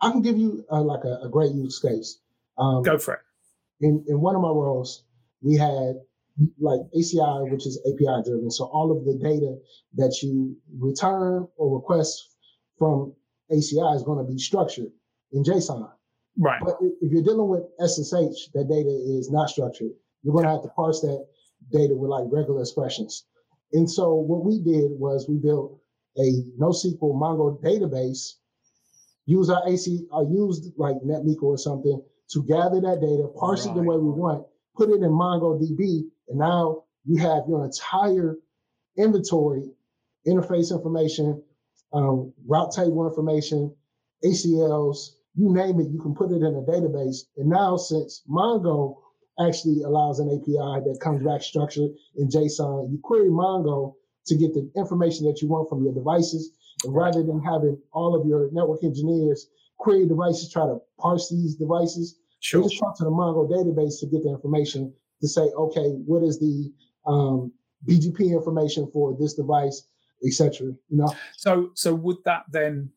I 0.00 0.10
can 0.10 0.22
give 0.22 0.36
you 0.36 0.64
uh, 0.70 0.82
like 0.82 1.04
a, 1.04 1.20
a, 1.22 1.28
great 1.28 1.52
use 1.52 1.78
case. 1.78 2.18
Um, 2.58 2.82
go 2.82 2.98
for 2.98 3.14
it. 3.14 3.20
In 3.84 4.04
in 4.08 4.20
one 4.20 4.34
of 4.34 4.42
my 4.42 4.48
roles, 4.48 5.04
we 5.42 5.56
had 5.56 5.96
like 6.58 6.80
ACI, 6.96 7.50
which 7.50 7.66
is 7.66 7.80
API 7.86 8.22
driven. 8.24 8.50
So 8.50 8.64
all 8.64 8.90
of 8.90 9.04
the 9.04 9.14
data 9.14 9.56
that 9.94 10.12
you 10.22 10.56
return 10.78 11.46
or 11.56 11.76
request 11.76 12.36
from 12.78 13.14
ACI 13.52 13.94
is 13.94 14.02
going 14.02 14.24
to 14.24 14.32
be 14.32 14.38
structured 14.38 14.90
in 15.32 15.44
JSON. 15.44 15.90
Right. 16.38 16.60
But 16.64 16.76
if 17.00 17.12
you're 17.12 17.22
dealing 17.22 17.48
with 17.48 17.64
SSH, 17.78 18.50
that 18.54 18.68
data 18.68 18.90
is 19.18 19.30
not 19.30 19.50
structured. 19.50 19.92
You're 20.22 20.34
going 20.34 20.46
to 20.46 20.50
have 20.50 20.62
to 20.62 20.68
parse 20.68 21.00
that 21.02 21.24
data 21.70 21.94
with 21.94 22.10
like 22.10 22.24
regular 22.30 22.60
expressions. 22.60 23.26
And 23.72 23.88
so 23.88 24.14
what 24.14 24.44
we 24.44 24.58
did 24.58 24.90
was 24.98 25.28
we 25.28 25.36
built 25.36 25.78
a 26.18 26.42
NoSQL 26.58 27.14
Mongo 27.14 27.60
database, 27.62 28.34
use 29.26 29.50
our 29.50 29.62
AC, 29.68 30.06
or 30.10 30.22
uh, 30.22 30.30
used 30.30 30.72
like 30.76 30.96
Netmiko 31.04 31.42
or 31.44 31.58
something 31.58 32.02
to 32.30 32.42
gather 32.44 32.80
that 32.80 33.00
data, 33.00 33.28
parse 33.38 33.66
right. 33.66 33.76
it 33.76 33.80
the 33.80 33.82
way 33.82 33.96
we 33.96 34.10
want, 34.10 34.46
put 34.76 34.90
it 34.90 35.02
in 35.02 35.10
MongoDB, 35.10 36.02
and 36.28 36.38
now 36.38 36.84
you 37.04 37.18
have 37.18 37.44
your 37.48 37.64
entire 37.64 38.36
inventory, 38.96 39.70
interface 40.26 40.72
information, 40.72 41.42
um, 41.92 42.32
route 42.46 42.72
table 42.72 43.06
information, 43.06 43.74
ACLs, 44.24 45.10
you 45.36 45.52
name 45.52 45.80
it, 45.80 45.88
you 45.90 46.00
can 46.00 46.14
put 46.14 46.30
it 46.30 46.36
in 46.36 46.54
a 46.54 46.62
database. 46.62 47.24
And 47.36 47.48
now 47.48 47.76
since 47.76 48.22
Mongo 48.28 48.96
actually 49.40 49.82
allows 49.82 50.20
an 50.20 50.28
API 50.28 50.84
that 50.84 50.98
comes 51.02 51.24
back 51.24 51.42
structured 51.42 51.90
in 52.16 52.28
JSON, 52.28 52.90
you 52.90 52.98
query 53.02 53.30
Mongo 53.30 53.94
to 54.26 54.36
get 54.36 54.54
the 54.54 54.70
information 54.76 55.26
that 55.26 55.42
you 55.42 55.48
want 55.48 55.68
from 55.68 55.82
your 55.82 55.92
devices. 55.92 56.52
And 56.84 56.94
rather 56.94 57.22
than 57.22 57.42
having 57.42 57.78
all 57.92 58.18
of 58.18 58.26
your 58.26 58.48
network 58.52 58.84
engineers 58.84 59.48
query 59.84 60.08
devices, 60.08 60.50
try 60.50 60.64
to 60.64 60.78
parse 60.98 61.28
these 61.30 61.54
devices, 61.56 62.18
sure. 62.40 62.62
they 62.62 62.68
just 62.68 62.80
talk 62.80 62.96
to 62.96 63.04
the 63.04 63.10
Mongo 63.10 63.48
database 63.48 64.00
to 64.00 64.06
get 64.06 64.22
the 64.22 64.30
information 64.30 64.92
to 65.20 65.28
say, 65.28 65.42
okay, 65.42 65.90
what 66.06 66.22
is 66.22 66.40
the 66.40 66.72
um, 67.06 67.52
BGP 67.86 68.32
information 68.32 68.90
for 68.92 69.14
this 69.20 69.34
device, 69.34 69.86
etc. 70.26 70.68
You 70.88 70.96
know. 70.96 71.14
So, 71.36 71.70
so 71.74 71.94
would 71.94 72.16
that 72.24 72.44
then 72.50 72.90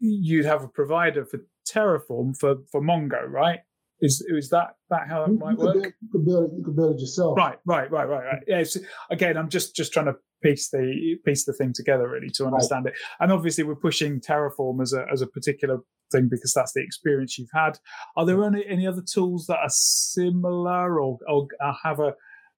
you'd 0.00 0.44
have 0.44 0.64
a 0.64 0.68
provider 0.68 1.24
for 1.24 1.38
Terraform 1.68 2.36
for 2.36 2.56
for 2.70 2.82
Mongo, 2.82 3.24
right? 3.28 3.60
Is 4.00 4.20
is 4.28 4.50
that 4.50 4.74
that 4.90 5.06
how 5.08 5.22
it 5.24 5.28
might 5.38 5.52
you 5.52 5.64
work? 5.64 5.74
Build, 5.74 5.86
you 6.00 6.08
could 6.10 6.24
build 6.24 6.44
it. 6.50 6.56
You 6.56 6.64
could 6.64 6.74
build 6.74 6.96
it 6.96 7.00
yourself. 7.00 7.38
Right, 7.38 7.58
right, 7.64 7.88
right, 7.88 8.08
right, 8.08 8.24
right. 8.24 8.42
Yeah. 8.48 8.64
again, 9.10 9.36
I'm 9.36 9.48
just 9.48 9.76
just 9.76 9.92
trying 9.92 10.06
to 10.06 10.16
piece 10.42 10.70
the 10.70 11.16
piece 11.24 11.44
the 11.44 11.52
thing 11.52 11.72
together 11.72 12.08
really 12.08 12.30
to 12.30 12.46
understand 12.46 12.86
right. 12.86 12.94
it. 12.94 13.00
And 13.20 13.32
obviously, 13.32 13.64
we're 13.64 13.76
pushing 13.76 14.20
Terraform 14.20 14.82
as 14.82 14.92
a 14.92 15.06
as 15.12 15.22
a 15.22 15.26
particular 15.26 15.78
thing 16.10 16.28
because 16.30 16.52
that's 16.52 16.72
the 16.72 16.82
experience 16.82 17.38
you've 17.38 17.48
had. 17.52 17.78
Are 18.16 18.26
there 18.26 18.44
any 18.44 18.64
any 18.66 18.86
other 18.86 19.02
tools 19.02 19.46
that 19.46 19.58
are 19.58 19.70
similar 19.70 21.00
or 21.00 21.18
or 21.28 21.48
have 21.82 22.00
a 22.00 22.14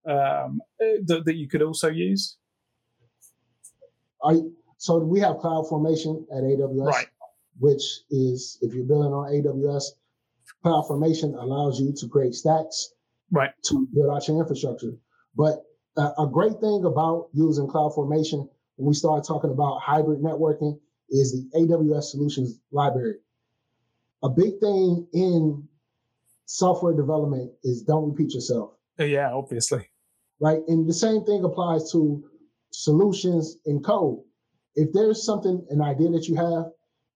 um, 0.06 0.60
that, 0.78 1.22
that 1.24 1.36
you 1.36 1.48
could 1.48 1.62
also 1.62 1.88
use? 1.88 2.36
I 4.24 4.40
so 4.78 4.98
we 4.98 5.20
have 5.20 5.36
CloudFormation 5.36 6.24
at 6.32 6.42
AWS. 6.42 6.86
Right 6.86 7.06
which 7.58 8.00
is 8.10 8.58
if 8.62 8.74
you're 8.74 8.84
building 8.84 9.12
on 9.12 9.30
AWS, 9.30 9.84
CloudFormation 10.64 11.40
allows 11.40 11.80
you 11.80 11.92
to 11.92 12.08
create 12.08 12.34
stacks 12.34 12.92
right. 13.30 13.50
to 13.64 13.86
build 13.94 14.14
out 14.14 14.26
your 14.26 14.40
infrastructure. 14.40 14.92
But 15.36 15.54
uh, 15.54 15.60
a 15.96 16.26
great 16.30 16.58
thing 16.60 16.84
about 16.84 17.28
using 17.32 17.66
CloudFormation 17.66 18.48
when 18.76 18.88
we 18.88 18.94
start 18.94 19.24
talking 19.26 19.50
about 19.50 19.80
hybrid 19.80 20.20
networking 20.20 20.78
is 21.10 21.32
the 21.32 21.58
AWS 21.58 22.04
Solutions 22.04 22.58
Library. 22.72 23.16
A 24.22 24.28
big 24.28 24.58
thing 24.58 25.06
in 25.12 25.68
software 26.46 26.94
development 26.94 27.52
is 27.62 27.82
don't 27.82 28.10
repeat 28.10 28.34
yourself. 28.34 28.72
Uh, 28.98 29.04
yeah, 29.04 29.32
obviously. 29.32 29.88
Right. 30.40 30.60
And 30.68 30.88
the 30.88 30.94
same 30.94 31.24
thing 31.24 31.44
applies 31.44 31.92
to 31.92 32.24
solutions 32.70 33.58
in 33.66 33.80
code. 33.82 34.20
If 34.74 34.92
there's 34.92 35.24
something, 35.24 35.64
an 35.70 35.80
idea 35.80 36.10
that 36.10 36.26
you 36.26 36.34
have, 36.36 36.66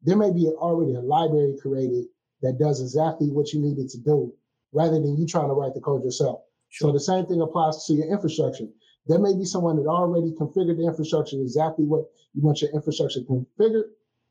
there 0.02 0.16
may 0.16 0.30
be 0.30 0.46
already 0.46 0.94
a 0.94 1.00
library 1.00 1.56
created 1.60 2.04
that 2.42 2.58
does 2.58 2.80
exactly 2.80 3.30
what 3.30 3.52
you 3.52 3.60
needed 3.60 3.88
to 3.90 3.98
do 3.98 4.32
rather 4.72 5.00
than 5.00 5.16
you 5.16 5.26
trying 5.26 5.48
to 5.48 5.54
write 5.54 5.74
the 5.74 5.80
code 5.80 6.04
yourself. 6.04 6.42
Sure. 6.70 6.88
So 6.88 6.92
the 6.92 7.00
same 7.00 7.26
thing 7.26 7.40
applies 7.40 7.84
to 7.86 7.94
your 7.94 8.10
infrastructure. 8.12 8.66
There 9.06 9.18
may 9.18 9.34
be 9.34 9.44
someone 9.44 9.76
that 9.76 9.88
already 9.88 10.32
configured 10.32 10.76
the 10.76 10.86
infrastructure 10.86 11.36
exactly 11.40 11.84
what 11.84 12.04
you 12.34 12.42
want 12.42 12.60
your 12.60 12.70
infrastructure 12.72 13.20
configured. 13.20 13.88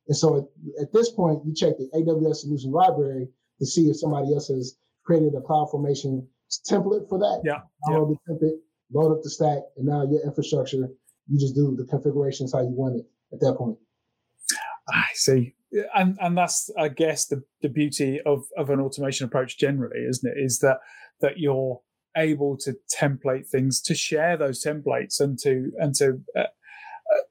And 0.07 0.15
so 0.15 0.37
at, 0.37 0.83
at 0.83 0.93
this 0.93 1.11
point, 1.11 1.45
you 1.45 1.53
check 1.53 1.77
the 1.77 1.89
AWS 1.95 2.37
solution 2.37 2.71
library 2.71 3.27
to 3.59 3.65
see 3.65 3.89
if 3.89 3.97
somebody 3.97 4.33
else 4.33 4.47
has 4.49 4.77
created 5.03 5.33
a 5.33 5.41
CloudFormation 5.41 6.25
template 6.69 7.09
for 7.09 7.17
that. 7.17 7.41
Yeah. 7.43 7.61
Download 7.89 8.11
yeah. 8.11 8.17
the 8.27 8.33
template, 8.33 8.59
load 8.93 9.17
up 9.17 9.23
the 9.23 9.29
stack, 9.29 9.59
and 9.77 9.87
now 9.87 10.07
your 10.09 10.23
infrastructure, 10.23 10.87
you 11.27 11.39
just 11.39 11.55
do 11.55 11.75
the 11.75 11.85
configurations 11.85 12.53
how 12.53 12.61
you 12.61 12.69
want 12.69 12.99
it 12.99 13.05
at 13.33 13.39
that 13.41 13.55
point. 13.57 13.77
I 14.89 15.05
see 15.15 15.55
and 15.95 16.17
and 16.21 16.37
that's 16.37 16.69
I 16.77 16.89
guess 16.89 17.25
the 17.25 17.43
the 17.61 17.69
beauty 17.69 18.19
of 18.25 18.45
of 18.57 18.69
an 18.69 18.79
automation 18.79 19.25
approach 19.25 19.57
generally, 19.57 19.99
isn't 20.07 20.29
it? 20.29 20.39
Is 20.39 20.59
that 20.59 20.79
that 21.21 21.37
you're 21.37 21.81
able 22.17 22.57
to 22.57 22.75
template 22.93 23.47
things, 23.47 23.81
to 23.83 23.95
share 23.95 24.35
those 24.35 24.63
templates, 24.63 25.19
and 25.19 25.39
to 25.39 25.71
and 25.77 25.95
to 25.95 26.19
uh, 26.35 26.41
uh, 26.41 27.23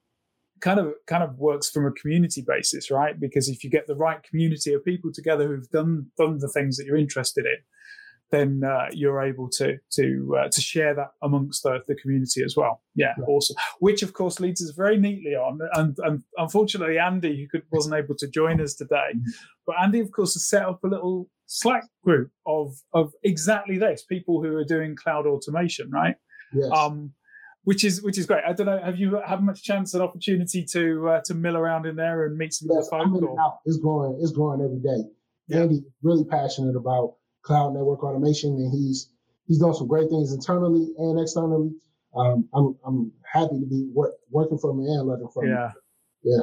kind 0.60 0.80
of 0.80 0.94
kind 1.06 1.22
of 1.22 1.36
works 1.38 1.68
from 1.70 1.86
a 1.86 1.92
community 1.92 2.44
basis, 2.46 2.90
right? 2.90 3.18
Because 3.18 3.48
if 3.48 3.62
you 3.64 3.70
get 3.70 3.86
the 3.86 3.96
right 3.96 4.22
community 4.22 4.72
of 4.72 4.84
people 4.84 5.12
together 5.12 5.48
who've 5.48 5.68
done 5.70 6.06
done 6.16 6.38
the 6.38 6.48
things 6.48 6.76
that 6.76 6.86
you're 6.86 6.96
interested 6.96 7.44
in, 7.44 7.58
then 8.30 8.62
uh, 8.64 8.86
you're 8.92 9.22
able 9.22 9.48
to 9.50 9.78
to 9.92 10.36
uh, 10.38 10.48
to 10.48 10.60
share 10.60 10.94
that 10.94 11.10
amongst 11.22 11.62
the, 11.62 11.78
the 11.86 11.94
community 11.94 12.42
as 12.44 12.56
well. 12.56 12.82
Yeah, 12.94 13.14
yeah, 13.18 13.24
awesome. 13.26 13.56
Which 13.78 14.02
of 14.02 14.12
course 14.12 14.40
leads 14.40 14.62
us 14.62 14.70
very 14.70 14.98
neatly 14.98 15.34
on, 15.34 15.60
and, 15.74 15.96
and 16.02 16.22
unfortunately 16.36 16.98
Andy, 16.98 17.42
who 17.42 17.48
could, 17.48 17.66
wasn't 17.70 17.94
able 17.94 18.16
to 18.16 18.28
join 18.28 18.60
us 18.60 18.74
today, 18.74 19.12
mm-hmm. 19.14 19.30
but 19.66 19.76
Andy 19.80 20.00
of 20.00 20.10
course 20.10 20.34
has 20.34 20.48
set 20.48 20.64
up 20.64 20.82
a 20.84 20.88
little 20.88 21.28
Slack 21.46 21.84
group 22.02 22.30
of 22.44 22.74
of 22.92 23.12
exactly 23.22 23.78
this 23.78 24.02
people 24.02 24.42
who 24.42 24.56
are 24.56 24.64
doing 24.64 24.96
cloud 24.96 25.26
automation, 25.26 25.90
right? 25.90 26.16
Yes. 26.52 26.70
Um, 26.72 27.12
which 27.62 27.84
is 27.84 28.02
which 28.02 28.18
is 28.18 28.26
great. 28.26 28.42
I 28.46 28.52
don't 28.52 28.66
know. 28.66 28.80
Have 28.82 28.98
you 28.98 29.20
had 29.24 29.42
much 29.42 29.62
chance 29.62 29.94
and 29.94 30.02
opportunity 30.02 30.64
to 30.72 31.08
uh, 31.08 31.20
to 31.24 31.34
mill 31.34 31.56
around 31.56 31.86
in 31.86 31.96
there 31.96 32.26
and 32.26 32.36
meet 32.36 32.52
some 32.52 32.68
yes, 32.72 32.88
of 32.92 33.12
the 33.12 33.20
folk? 33.20 33.58
It's 33.64 33.78
growing. 33.78 34.18
It's 34.20 34.32
growing 34.32 34.60
every 34.60 34.78
day. 34.78 35.08
Yeah. 35.48 35.62
Andy 35.62 35.82
really 36.02 36.24
passionate 36.24 36.76
about 36.76 37.14
cloud 37.46 37.74
network 37.74 38.02
automation, 38.02 38.50
and 38.50 38.72
he's 38.72 39.10
he's 39.46 39.60
done 39.60 39.74
some 39.74 39.86
great 39.86 40.10
things 40.10 40.32
internally 40.32 40.92
and 40.98 41.20
externally. 41.20 41.70
Um, 42.14 42.48
I'm 42.52 42.76
I'm 42.84 43.12
happy 43.32 43.60
to 43.60 43.66
be 43.66 43.88
work, 43.94 44.12
working 44.30 44.58
for 44.58 44.70
him 44.70 44.80
and 44.80 45.08
learning 45.08 45.28
from 45.32 45.48
yeah. 45.48 45.68
him. 45.68 45.72
Yeah. 46.24 46.42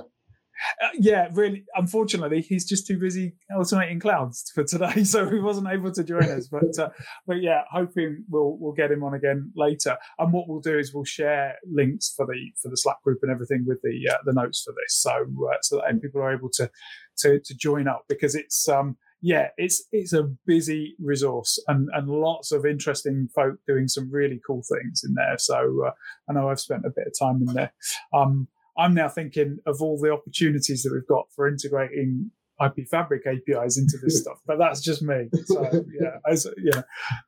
Uh, 0.82 0.90
yeah, 1.00 1.28
really. 1.34 1.66
Unfortunately, 1.76 2.42
he's 2.42 2.64
just 2.64 2.86
too 2.86 3.00
busy 3.00 3.36
automating 3.52 4.00
clouds 4.00 4.52
for 4.54 4.64
today, 4.64 5.04
so 5.04 5.28
he 5.30 5.40
wasn't 5.40 5.68
able 5.68 5.92
to 5.92 6.04
join 6.04 6.24
us. 6.24 6.48
But 6.48 6.78
uh, 6.78 6.90
but 7.28 7.42
yeah, 7.42 7.64
hoping 7.72 8.24
we'll 8.30 8.58
we'll 8.60 8.74
get 8.74 8.92
him 8.92 9.04
on 9.04 9.16
again 9.16 9.52
later. 9.56 9.98
And 10.20 10.32
what 10.32 10.48
we'll 10.48 10.62
do 10.62 10.78
is 10.78 10.94
we'll 10.94 11.06
share 11.06 11.56
links 11.70 12.14
for 12.16 12.26
the 12.26 12.52
for 12.62 12.70
the 12.70 12.78
Slack 12.78 13.02
group 13.04 13.20
and 13.24 13.32
everything 13.32 13.66
with 13.68 13.82
the 13.82 14.14
uh, 14.14 14.18
the 14.26 14.34
notes 14.34 14.62
for 14.64 14.74
this, 14.74 14.96
so 14.96 15.12
uh, 15.12 15.58
so 15.64 15.78
that 15.78 16.02
people 16.02 16.22
are 16.22 16.34
able 16.34 16.50
to 16.54 16.70
to 17.18 17.40
to 17.40 17.56
join 17.56 17.88
up 17.88 18.04
because 18.08 18.36
it's 18.36 18.70
um 18.70 18.96
yeah, 19.26 19.48
it's 19.56 19.86
it's 19.94 20.12
a 20.12 20.24
busy 20.46 20.96
resource 21.00 21.58
and 21.70 21.88
and 21.94 22.10
lots 22.10 22.52
of 22.52 22.66
interesting 22.66 23.30
folk 23.34 23.56
doing 23.66 23.88
some 23.88 24.12
really 24.12 24.42
cool 24.46 24.62
things 24.70 25.02
in 25.08 25.14
there. 25.14 25.38
So 25.38 25.86
uh, 25.88 25.92
I 26.30 26.34
know 26.34 26.50
I've 26.50 26.60
spent 26.60 26.86
a 26.86 26.90
bit 26.90 27.08
of 27.08 27.14
time 27.18 27.42
in 27.48 27.54
there. 27.54 27.72
Um, 28.14 28.50
I'm 28.78 28.94
now 28.94 29.08
thinking 29.08 29.60
of 29.66 29.82
all 29.82 29.98
the 29.98 30.12
opportunities 30.12 30.84
that 30.84 30.92
we've 30.92 31.08
got 31.08 31.28
for 31.34 31.48
integrating 31.48 32.32
IP 32.62 32.86
Fabric 32.90 33.24
APIs 33.26 33.78
into 33.78 33.98
this 34.04 34.20
stuff, 34.22 34.40
but 34.46 34.58
that's 34.58 34.82
just 34.82 35.02
me. 35.02 35.30
So 35.46 35.86
yeah, 36.02 36.18
as, 36.30 36.46
yeah, 36.58 36.82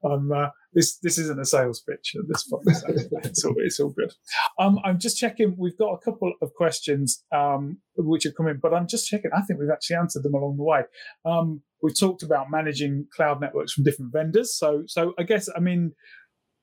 um, 0.03 0.33
uh, 0.33 0.49
this 0.75 0.97
this 1.01 1.17
isn't 1.17 1.39
a 1.39 1.45
sales 1.45 1.81
pitch 1.81 2.15
at 2.15 2.27
this 2.27 2.43
point. 2.43 2.65
So 2.75 2.87
it's 3.23 3.43
all 3.45 3.55
it's 3.57 3.79
all 3.79 3.89
good. 3.89 4.11
Um, 4.59 4.77
I'm 4.83 4.99
just 4.99 5.17
checking. 5.17 5.55
We've 5.57 5.77
got 5.77 5.93
a 5.93 5.97
couple 5.97 6.33
of 6.41 6.53
questions 6.53 7.23
um, 7.33 7.79
which 7.95 8.25
have 8.25 8.35
come 8.35 8.47
in, 8.47 8.59
but 8.61 8.73
I'm 8.73 8.87
just 8.87 9.07
checking. 9.07 9.31
I 9.35 9.41
think 9.41 9.59
we've 9.59 9.69
actually 9.71 9.95
answered 9.95 10.23
them 10.23 10.35
along 10.35 10.57
the 10.57 10.63
way. 10.63 10.81
Um, 11.25 11.61
we've 11.81 11.97
talked 11.97 12.23
about 12.23 12.51
managing 12.51 13.07
cloud 13.15 13.39
networks 13.39 13.71
from 13.71 13.85
different 13.85 14.11
vendors. 14.11 14.55
So 14.55 14.83
so 14.85 15.13
I 15.17 15.23
guess 15.23 15.49
I 15.55 15.61
mean 15.61 15.93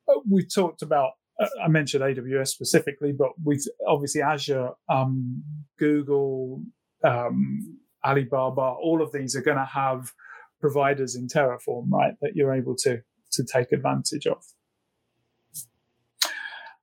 uh, 0.08 0.20
we've 0.30 0.52
talked 0.54 0.82
about 0.82 1.12
uh, 1.40 1.48
I 1.64 1.68
mentioned 1.68 2.04
AWS 2.04 2.48
specifically, 2.48 3.12
but 3.12 3.30
with 3.42 3.66
obviously 3.88 4.20
Azure, 4.20 4.70
um, 4.90 5.42
Google, 5.78 6.62
um, 7.02 7.78
Alibaba, 8.04 8.74
all 8.82 9.00
of 9.02 9.10
these 9.12 9.34
are 9.34 9.42
going 9.42 9.56
to 9.56 9.64
have 9.64 10.12
providers 10.60 11.16
in 11.16 11.28
Terraform, 11.28 11.90
right? 11.90 12.12
That 12.20 12.32
you're 12.34 12.54
able 12.54 12.76
to 12.82 13.00
to 13.32 13.44
take 13.44 13.72
advantage 13.72 14.26
of. 14.26 14.44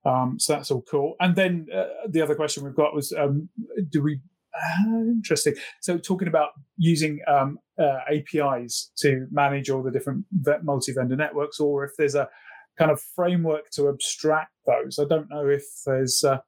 Um, 0.04 0.38
so 0.38 0.54
that's 0.54 0.70
all 0.70 0.82
cool. 0.82 1.14
And 1.20 1.36
then 1.36 1.66
uh, 1.74 1.84
the 2.08 2.22
other 2.22 2.34
question 2.34 2.64
we've 2.64 2.74
got 2.74 2.94
was, 2.94 3.12
um, 3.12 3.48
do 3.90 4.02
we? 4.02 4.20
Uh, 4.52 5.00
interesting. 5.02 5.54
So 5.80 5.98
talking 5.98 6.26
about 6.26 6.50
using 6.76 7.20
um, 7.28 7.58
uh, 7.78 8.00
APIs 8.10 8.90
to 8.98 9.26
manage 9.30 9.70
all 9.70 9.82
the 9.82 9.90
different 9.90 10.24
multi-vendor 10.62 11.16
networks, 11.16 11.60
or 11.60 11.84
if 11.84 11.92
there's 11.96 12.14
a 12.14 12.28
kind 12.78 12.90
of 12.90 13.00
framework 13.14 13.70
to 13.70 13.88
abstract 13.88 14.52
those. 14.66 14.98
I 14.98 15.04
don't 15.04 15.28
know 15.30 15.46
if 15.46 15.64
there's 15.84 16.24
uh, 16.24 16.38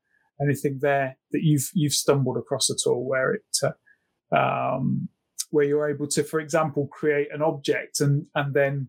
anything 0.41 0.79
there 0.81 1.19
that 1.31 1.43
you've 1.43 1.71
you've 1.75 1.93
stumbled 1.93 2.38
across 2.38 2.71
at 2.71 2.88
all 2.88 3.07
where 3.07 3.35
it 3.35 3.59
uh, 3.62 4.37
um, 4.37 5.09
where 5.51 5.67
you're 5.67 5.91
able 5.91 6.07
to, 6.09 6.25
for 6.25 6.41
example, 6.41 6.88
create 6.88 7.29
an 7.33 7.43
object 7.43 8.01
and 8.01 8.27
and 8.35 8.55
then 8.55 8.88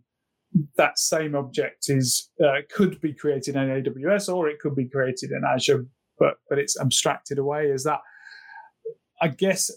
that 0.78 1.00
same 1.00 1.36
object 1.36 1.86
is 1.90 2.30
uh, 2.44 2.62
could 2.70 3.00
be 3.02 3.14
created 3.14 3.56
in 3.56 3.68
AWS 3.68 4.34
or 4.34 4.50
it 4.50 4.60
could 4.60 4.76
be 4.76 4.88
created 4.88 5.32
in 5.32 5.44
Azure, 5.48 5.86
but 6.20 6.36
but 6.50 6.60
it's 6.60 6.80
abstracted 6.80 7.38
away. 7.38 7.68
Is 7.68 7.84
that? 7.84 8.00
I 9.22 9.30
guess. 9.30 9.72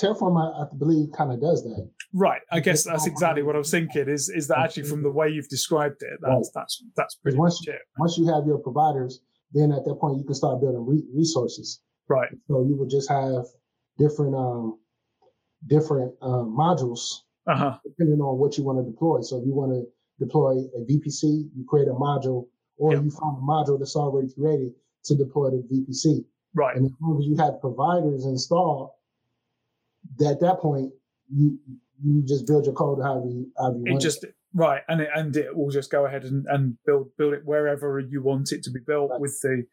Terraform, 0.00 0.38
I, 0.38 0.62
I 0.62 0.66
believe, 0.78 1.08
kind 1.16 1.32
of 1.32 1.40
does 1.40 1.64
that. 1.64 1.90
Right. 2.12 2.40
I 2.50 2.60
guess 2.60 2.84
that's 2.84 3.06
exactly 3.06 3.42
what 3.42 3.54
I 3.54 3.58
was 3.58 3.70
thinking. 3.70 4.08
Is 4.08 4.28
is 4.28 4.48
that 4.48 4.58
actually 4.58 4.84
from 4.84 5.02
the 5.02 5.10
way 5.10 5.28
you've 5.28 5.48
described 5.48 6.02
it? 6.02 6.18
That's 6.20 6.32
right. 6.32 6.44
that's 6.54 6.84
that's 6.96 7.14
pretty 7.16 7.38
once, 7.38 7.60
much 7.66 7.74
it. 7.74 7.80
Once 7.98 8.18
you 8.18 8.26
have 8.26 8.46
your 8.46 8.58
providers, 8.58 9.20
then 9.52 9.72
at 9.72 9.84
that 9.84 9.96
point 10.00 10.18
you 10.18 10.24
can 10.24 10.34
start 10.34 10.60
building 10.60 10.84
re- 10.86 11.06
resources. 11.14 11.80
Right. 12.08 12.28
So 12.48 12.62
you 12.62 12.76
would 12.76 12.90
just 12.90 13.08
have 13.08 13.44
different 13.98 14.34
um, 14.34 14.78
different 15.66 16.14
uh, 16.22 16.44
modules 16.44 17.20
uh-huh. 17.50 17.78
depending 17.84 18.20
on 18.20 18.38
what 18.38 18.56
you 18.56 18.64
want 18.64 18.78
to 18.78 18.90
deploy. 18.90 19.20
So 19.20 19.38
if 19.38 19.46
you 19.46 19.54
want 19.54 19.72
to 19.72 19.86
deploy 20.24 20.58
a 20.76 20.80
VPC, 20.80 21.48
you 21.54 21.64
create 21.68 21.88
a 21.88 21.92
module, 21.92 22.46
or 22.76 22.94
yep. 22.94 23.04
you 23.04 23.10
find 23.10 23.36
a 23.36 23.40
module 23.40 23.78
that's 23.78 23.96
already 23.96 24.28
created 24.32 24.72
to 25.04 25.14
deploy 25.14 25.50
the 25.50 25.62
VPC. 25.72 26.24
Right. 26.54 26.76
And 26.76 26.86
as 26.86 26.92
long 27.00 27.18
as 27.18 27.26
you 27.26 27.36
have 27.36 27.60
providers 27.60 28.24
installed, 28.24 28.90
at 30.26 30.40
that 30.40 30.58
point, 30.60 30.92
you 31.32 31.58
you 32.02 32.22
just 32.26 32.46
build 32.46 32.64
your 32.64 32.74
code 32.74 33.00
however 33.02 33.26
you, 33.26 33.52
however 33.58 33.78
you 33.78 33.84
it 33.86 33.90
want. 33.90 34.02
Just, 34.02 34.24
right, 34.54 34.82
and 34.88 35.02
it, 35.02 35.08
and 35.14 35.36
it 35.36 35.54
will 35.54 35.70
just 35.70 35.90
go 35.90 36.06
ahead 36.06 36.24
and, 36.24 36.46
and 36.48 36.76
build 36.86 37.10
build 37.18 37.34
it 37.34 37.42
wherever 37.44 38.00
you 38.00 38.22
want 38.22 38.52
it 38.52 38.62
to 38.64 38.70
be 38.70 38.80
built 38.86 39.10
right. 39.10 39.20
with 39.20 39.38
the 39.42 39.64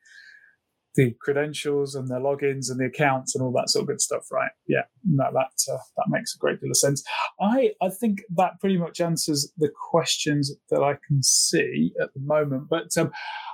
the 0.98 1.16
credentials 1.22 1.96
and 1.96 2.10
the 2.10 2.16
logins 2.16 2.70
and 2.70 2.80
the 2.80 2.86
accounts 2.86 3.36
and 3.36 3.44
all 3.44 3.52
that 3.52 3.70
sort 3.70 3.84
of 3.84 3.88
good 3.88 4.02
stuff, 4.02 4.26
right? 4.32 4.52
Yeah, 4.68 4.82
no, 5.06 5.26
that 5.32 5.74
uh, 5.74 5.78
that 5.96 6.06
makes 6.10 6.36
a 6.36 6.40
great 6.40 6.60
deal 6.60 6.72
of 6.72 6.78
sense. 6.78 7.04
I 7.40 7.72
I 7.82 7.90
think 7.90 8.24
that 8.36 8.60
pretty 8.60 8.78
much 8.78 9.00
answers 9.00 9.54
the 9.58 9.70
questions 9.90 10.52
that 10.70 10.82
I 10.82 10.96
can 11.08 11.22
see 11.24 11.94
at 12.02 12.14
the 12.14 12.20
moment. 12.20 12.64
But 12.70 12.98
um, 12.98 13.12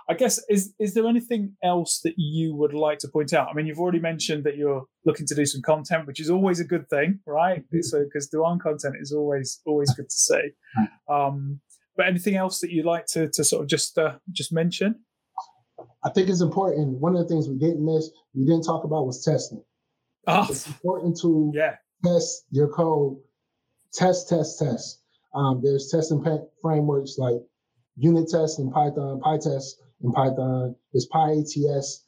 I 0.10 0.14
guess 0.14 0.40
is 0.50 0.74
is 0.80 0.94
there 0.94 1.06
anything 1.06 1.56
else 1.64 2.00
that 2.04 2.14
you 2.18 2.56
would 2.56 2.74
like 2.74 3.00
to 3.00 3.10
point 3.10 3.34
out? 3.34 3.50
I 3.50 3.54
mean, 3.54 3.68
you've 3.68 3.80
already 3.80 4.00
mentioned 4.00 4.46
that 4.46 4.56
you're 4.56 4.86
looking 5.06 5.28
to 5.28 5.36
do 5.36 5.46
some 5.46 5.62
content, 5.62 6.08
which 6.08 6.22
is 6.22 6.30
always 6.30 6.62
a 6.62 6.66
good 6.66 6.90
thing, 6.90 7.20
right? 7.28 7.60
Mm-hmm. 7.60 7.82
So 7.82 8.04
because 8.06 8.30
Du'An 8.34 8.60
content 8.60 8.96
is 9.00 9.12
always 9.12 9.62
always 9.66 9.94
good 9.94 10.10
to 10.10 10.16
see. 10.16 10.50
Um, 11.10 11.60
but 11.96 12.08
anything 12.08 12.36
else 12.36 12.60
that 12.62 12.72
you'd 12.72 12.86
like 12.86 13.06
to 13.08 13.30
to 13.30 13.44
sort 13.44 13.64
of 13.64 13.70
just 13.70 13.98
uh, 13.98 14.14
just 14.32 14.54
mention? 14.54 15.04
I 16.06 16.10
think 16.10 16.30
it's 16.30 16.42
important. 16.42 17.00
One 17.00 17.16
of 17.16 17.22
the 17.22 17.28
things 17.28 17.48
we 17.48 17.58
didn't 17.58 17.84
miss, 17.84 18.10
we 18.34 18.46
didn't 18.46 18.64
talk 18.64 18.84
about 18.84 19.06
was 19.06 19.24
testing. 19.24 19.64
Oh, 20.28 20.48
it's 20.50 20.68
important 20.68 21.18
to 21.22 21.52
yeah. 21.54 21.76
test 22.04 22.46
your 22.52 22.68
code, 22.70 23.18
test, 23.94 24.30
test, 24.30 24.60
test. 24.60 25.02
Um, 25.34 25.62
there's 25.64 25.90
testing 25.90 26.24
frameworks 26.62 27.18
like 27.18 27.42
unit 27.98 28.30
test 28.30 28.60
in 28.60 28.72
Python, 28.72 29.20
PyTest 29.22 29.76
in 30.04 30.12
Python. 30.12 30.76
There's 30.92 31.08
PyATS. 31.08 32.04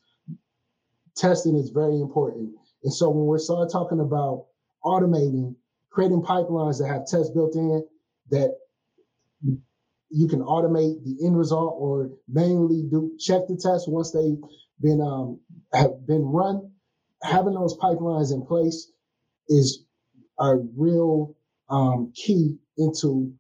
Testing 1.16 1.56
is 1.56 1.70
very 1.70 2.00
important. 2.00 2.52
And 2.84 2.94
so 2.94 3.10
when 3.10 3.28
we 3.28 3.40
start 3.40 3.72
talking 3.72 4.00
about 4.02 4.48
automating, 4.84 5.56
creating 5.90 6.22
pipelines 6.22 6.80
that 6.80 6.88
have 6.88 7.08
tests 7.08 7.32
built 7.32 7.56
in 7.56 7.86
that 8.32 8.56
you 10.10 10.28
can 10.28 10.40
automate 10.40 11.04
the 11.04 11.26
end 11.26 11.38
result 11.38 11.76
or 11.78 12.12
manually 12.28 12.84
do 12.90 13.12
check 13.20 13.42
the 13.48 13.56
test 13.56 13.90
once 13.90 14.12
they've 14.12 14.40
been 14.82 15.02
um, 15.02 15.40
have 15.74 16.06
been 16.08 16.24
run. 16.24 16.72
Having 17.24 17.56
those 17.56 17.78
pipelines 17.78 18.32
in 18.32 18.46
place 18.46 18.92
is 19.50 19.84
a 20.40 20.56
real 20.76 21.36
um, 21.70 22.12
key 22.16 22.58
into 22.78 23.34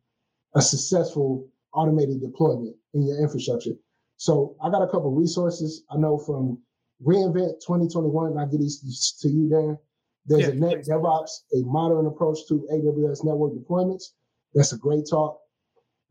a 0.56 0.62
successful 0.62 1.48
automated 1.74 2.22
deployment 2.22 2.76
in 2.94 3.06
your 3.06 3.22
infrastructure. 3.22 3.74
So 4.18 4.56
I 4.64 4.70
got 4.70 4.82
a 4.82 4.88
couple 4.88 5.12
resources 5.12 5.84
I 5.92 5.98
know 5.98 6.18
from 6.18 6.60
reInvent 7.06 7.60
2021. 7.66 8.32
And 8.32 8.40
I 8.40 8.46
get 8.46 8.62
these 8.62 9.18
to 9.22 9.28
you, 9.28 9.50
Dan. 9.50 9.78
There's 10.26 10.42
yeah, 10.42 10.50
a 10.50 10.56
Net 10.56 10.86
DevOps, 10.90 11.30
a 11.54 11.62
modern 11.66 12.08
approach 12.08 12.40
to 12.48 12.66
AWS 12.72 13.24
network 13.26 13.54
deployments. 13.54 14.06
That's 14.54 14.72
a 14.74 14.78
great 14.78 15.04
talk 15.10 15.40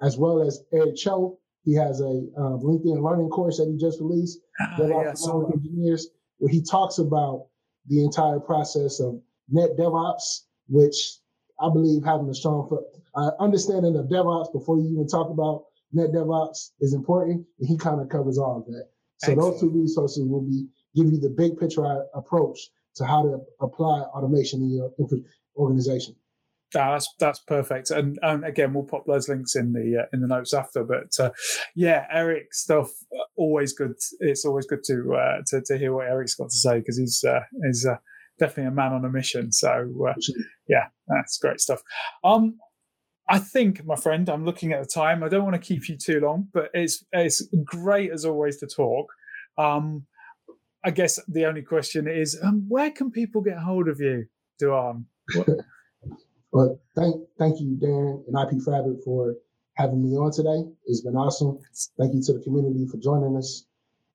as 0.02 0.16
well 0.18 0.42
as 0.42 0.62
Eric 0.72 0.96
Chou. 0.96 1.36
He 1.64 1.74
has 1.74 2.00
a 2.00 2.28
um, 2.36 2.60
LinkedIn 2.60 3.02
learning 3.02 3.30
course 3.30 3.58
that 3.58 3.68
he 3.68 3.76
just 3.78 4.00
released, 4.00 4.40
uh, 4.60 4.76
DevOps 4.78 5.24
for 5.24 5.52
engineers, 5.52 6.08
where 6.38 6.50
he 6.50 6.62
talks 6.62 6.98
about 6.98 7.46
the 7.88 8.04
entire 8.04 8.38
process 8.38 9.00
of 9.00 9.20
net 9.48 9.70
DevOps, 9.78 10.42
which 10.68 11.18
I 11.60 11.70
believe 11.70 12.04
having 12.04 12.28
a 12.28 12.34
strong 12.34 12.68
uh, 13.14 13.30
understanding 13.40 13.96
of 13.96 14.06
DevOps 14.06 14.52
before 14.52 14.78
you 14.78 14.90
even 14.92 15.08
talk 15.08 15.30
about 15.30 15.64
net 15.92 16.10
DevOps 16.12 16.72
is 16.80 16.92
important, 16.92 17.46
and 17.58 17.68
he 17.68 17.78
kind 17.78 18.00
of 18.00 18.08
covers 18.08 18.36
all 18.36 18.58
of 18.58 18.66
that. 18.66 18.88
So 19.18 19.32
Excellent. 19.32 19.52
those 19.52 19.60
two 19.60 19.70
resources 19.70 20.26
will 20.26 20.42
be 20.42 20.66
give 20.94 21.06
you 21.06 21.18
the 21.18 21.30
big 21.30 21.58
picture 21.58 22.04
approach 22.14 22.58
to 22.96 23.04
how 23.04 23.22
to 23.22 23.40
apply 23.60 24.00
automation 24.00 24.60
in 24.62 24.70
your 24.70 24.92
organization 25.56 26.14
that's 26.74 27.08
that's 27.18 27.40
perfect, 27.40 27.90
and 27.90 28.18
and 28.22 28.44
again 28.44 28.74
we'll 28.74 28.84
pop 28.84 29.04
those 29.06 29.28
links 29.28 29.56
in 29.56 29.72
the 29.72 30.02
uh, 30.02 30.06
in 30.12 30.20
the 30.20 30.28
notes 30.28 30.52
after. 30.52 30.84
But 30.84 31.18
uh, 31.18 31.30
yeah, 31.74 32.06
Eric 32.12 32.52
stuff 32.52 32.90
uh, 33.14 33.24
always 33.36 33.72
good. 33.72 33.94
It's 34.20 34.44
always 34.44 34.66
good 34.66 34.84
to 34.86 35.14
uh, 35.14 35.42
to, 35.48 35.62
to 35.66 35.78
hear 35.78 35.94
what 35.94 36.08
Eric's 36.08 36.34
got 36.34 36.50
to 36.50 36.56
say 36.56 36.78
because 36.78 36.98
he's 36.98 37.24
uh, 37.24 37.40
is 37.62 37.86
uh, 37.86 37.96
definitely 38.38 38.68
a 38.68 38.74
man 38.74 38.92
on 38.92 39.04
a 39.04 39.10
mission. 39.10 39.52
So 39.52 39.96
yeah, 40.68 40.88
that's 41.08 41.38
great 41.38 41.60
stuff. 41.60 41.80
Um, 42.22 42.58
I 43.28 43.38
think, 43.38 43.84
my 43.86 43.96
friend, 43.96 44.28
I'm 44.28 44.44
looking 44.44 44.72
at 44.72 44.82
the 44.82 44.88
time. 44.88 45.22
I 45.22 45.28
don't 45.28 45.44
want 45.44 45.54
to 45.54 45.74
keep 45.74 45.88
you 45.88 45.96
too 45.96 46.20
long, 46.20 46.48
but 46.52 46.70
it's 46.74 47.04
it's 47.12 47.42
great 47.64 48.10
as 48.12 48.24
always 48.24 48.58
to 48.58 48.66
talk. 48.66 49.06
Um, 49.56 50.06
I 50.84 50.90
guess 50.90 51.18
the 51.26 51.46
only 51.46 51.62
question 51.62 52.06
is, 52.06 52.38
um, 52.42 52.66
where 52.68 52.90
can 52.90 53.10
people 53.10 53.40
get 53.40 53.56
hold 53.56 53.88
of 53.88 54.00
you, 54.00 54.26
Du'An? 54.60 55.04
But 56.54 56.78
thank 56.94 57.16
thank 57.36 57.60
you, 57.60 57.76
Darren 57.82 58.22
and 58.28 58.38
IP 58.38 58.62
Fabric 58.64 59.02
for 59.04 59.34
having 59.74 60.02
me 60.08 60.16
on 60.16 60.30
today. 60.30 60.70
It's 60.86 61.00
been 61.00 61.16
awesome. 61.16 61.58
Thank 61.98 62.14
you 62.14 62.22
to 62.22 62.34
the 62.34 62.40
community 62.40 62.86
for 62.86 62.96
joining 62.98 63.36
us. 63.36 63.66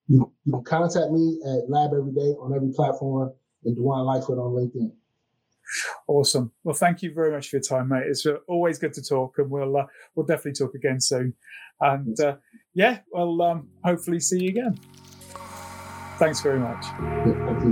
You, 0.08 0.32
you 0.46 0.54
can 0.54 0.64
contact 0.64 1.12
me 1.12 1.40
at 1.46 1.70
Lab 1.70 1.92
Every 1.94 2.14
Day 2.14 2.34
on 2.40 2.56
every 2.56 2.72
platform 2.74 3.34
and 3.66 3.78
Du'An 3.78 4.06
Lightfoot 4.06 4.40
on 4.40 4.54
LinkedIn. 4.54 4.92
Awesome. 6.08 6.52
Well, 6.64 6.74
thank 6.74 7.04
you 7.04 7.14
very 7.14 7.32
much 7.32 7.50
for 7.50 7.58
your 7.58 7.64
time, 7.64 7.90
mate. 7.90 8.06
It's 8.08 8.26
uh, 8.26 8.38
always 8.48 8.80
good 8.80 8.94
to 8.94 9.04
talk, 9.04 9.38
and 9.38 9.52
we'll 9.52 9.76
uh, 9.76 9.86
we'll 10.16 10.26
definitely 10.26 10.54
talk 10.54 10.74
again 10.76 11.02
soon. 11.02 11.34
And 11.82 12.20
uh, 12.22 12.38
yeah, 12.74 13.00
well, 13.12 13.42
um, 13.42 13.68
hopefully 13.84 14.22
see 14.22 14.44
you 14.44 14.50
again. 14.50 14.80
Thanks 16.18 16.42
very 16.42 16.60
much. 16.60 16.86
Yeah, 16.86 17.46
thank 17.46 17.64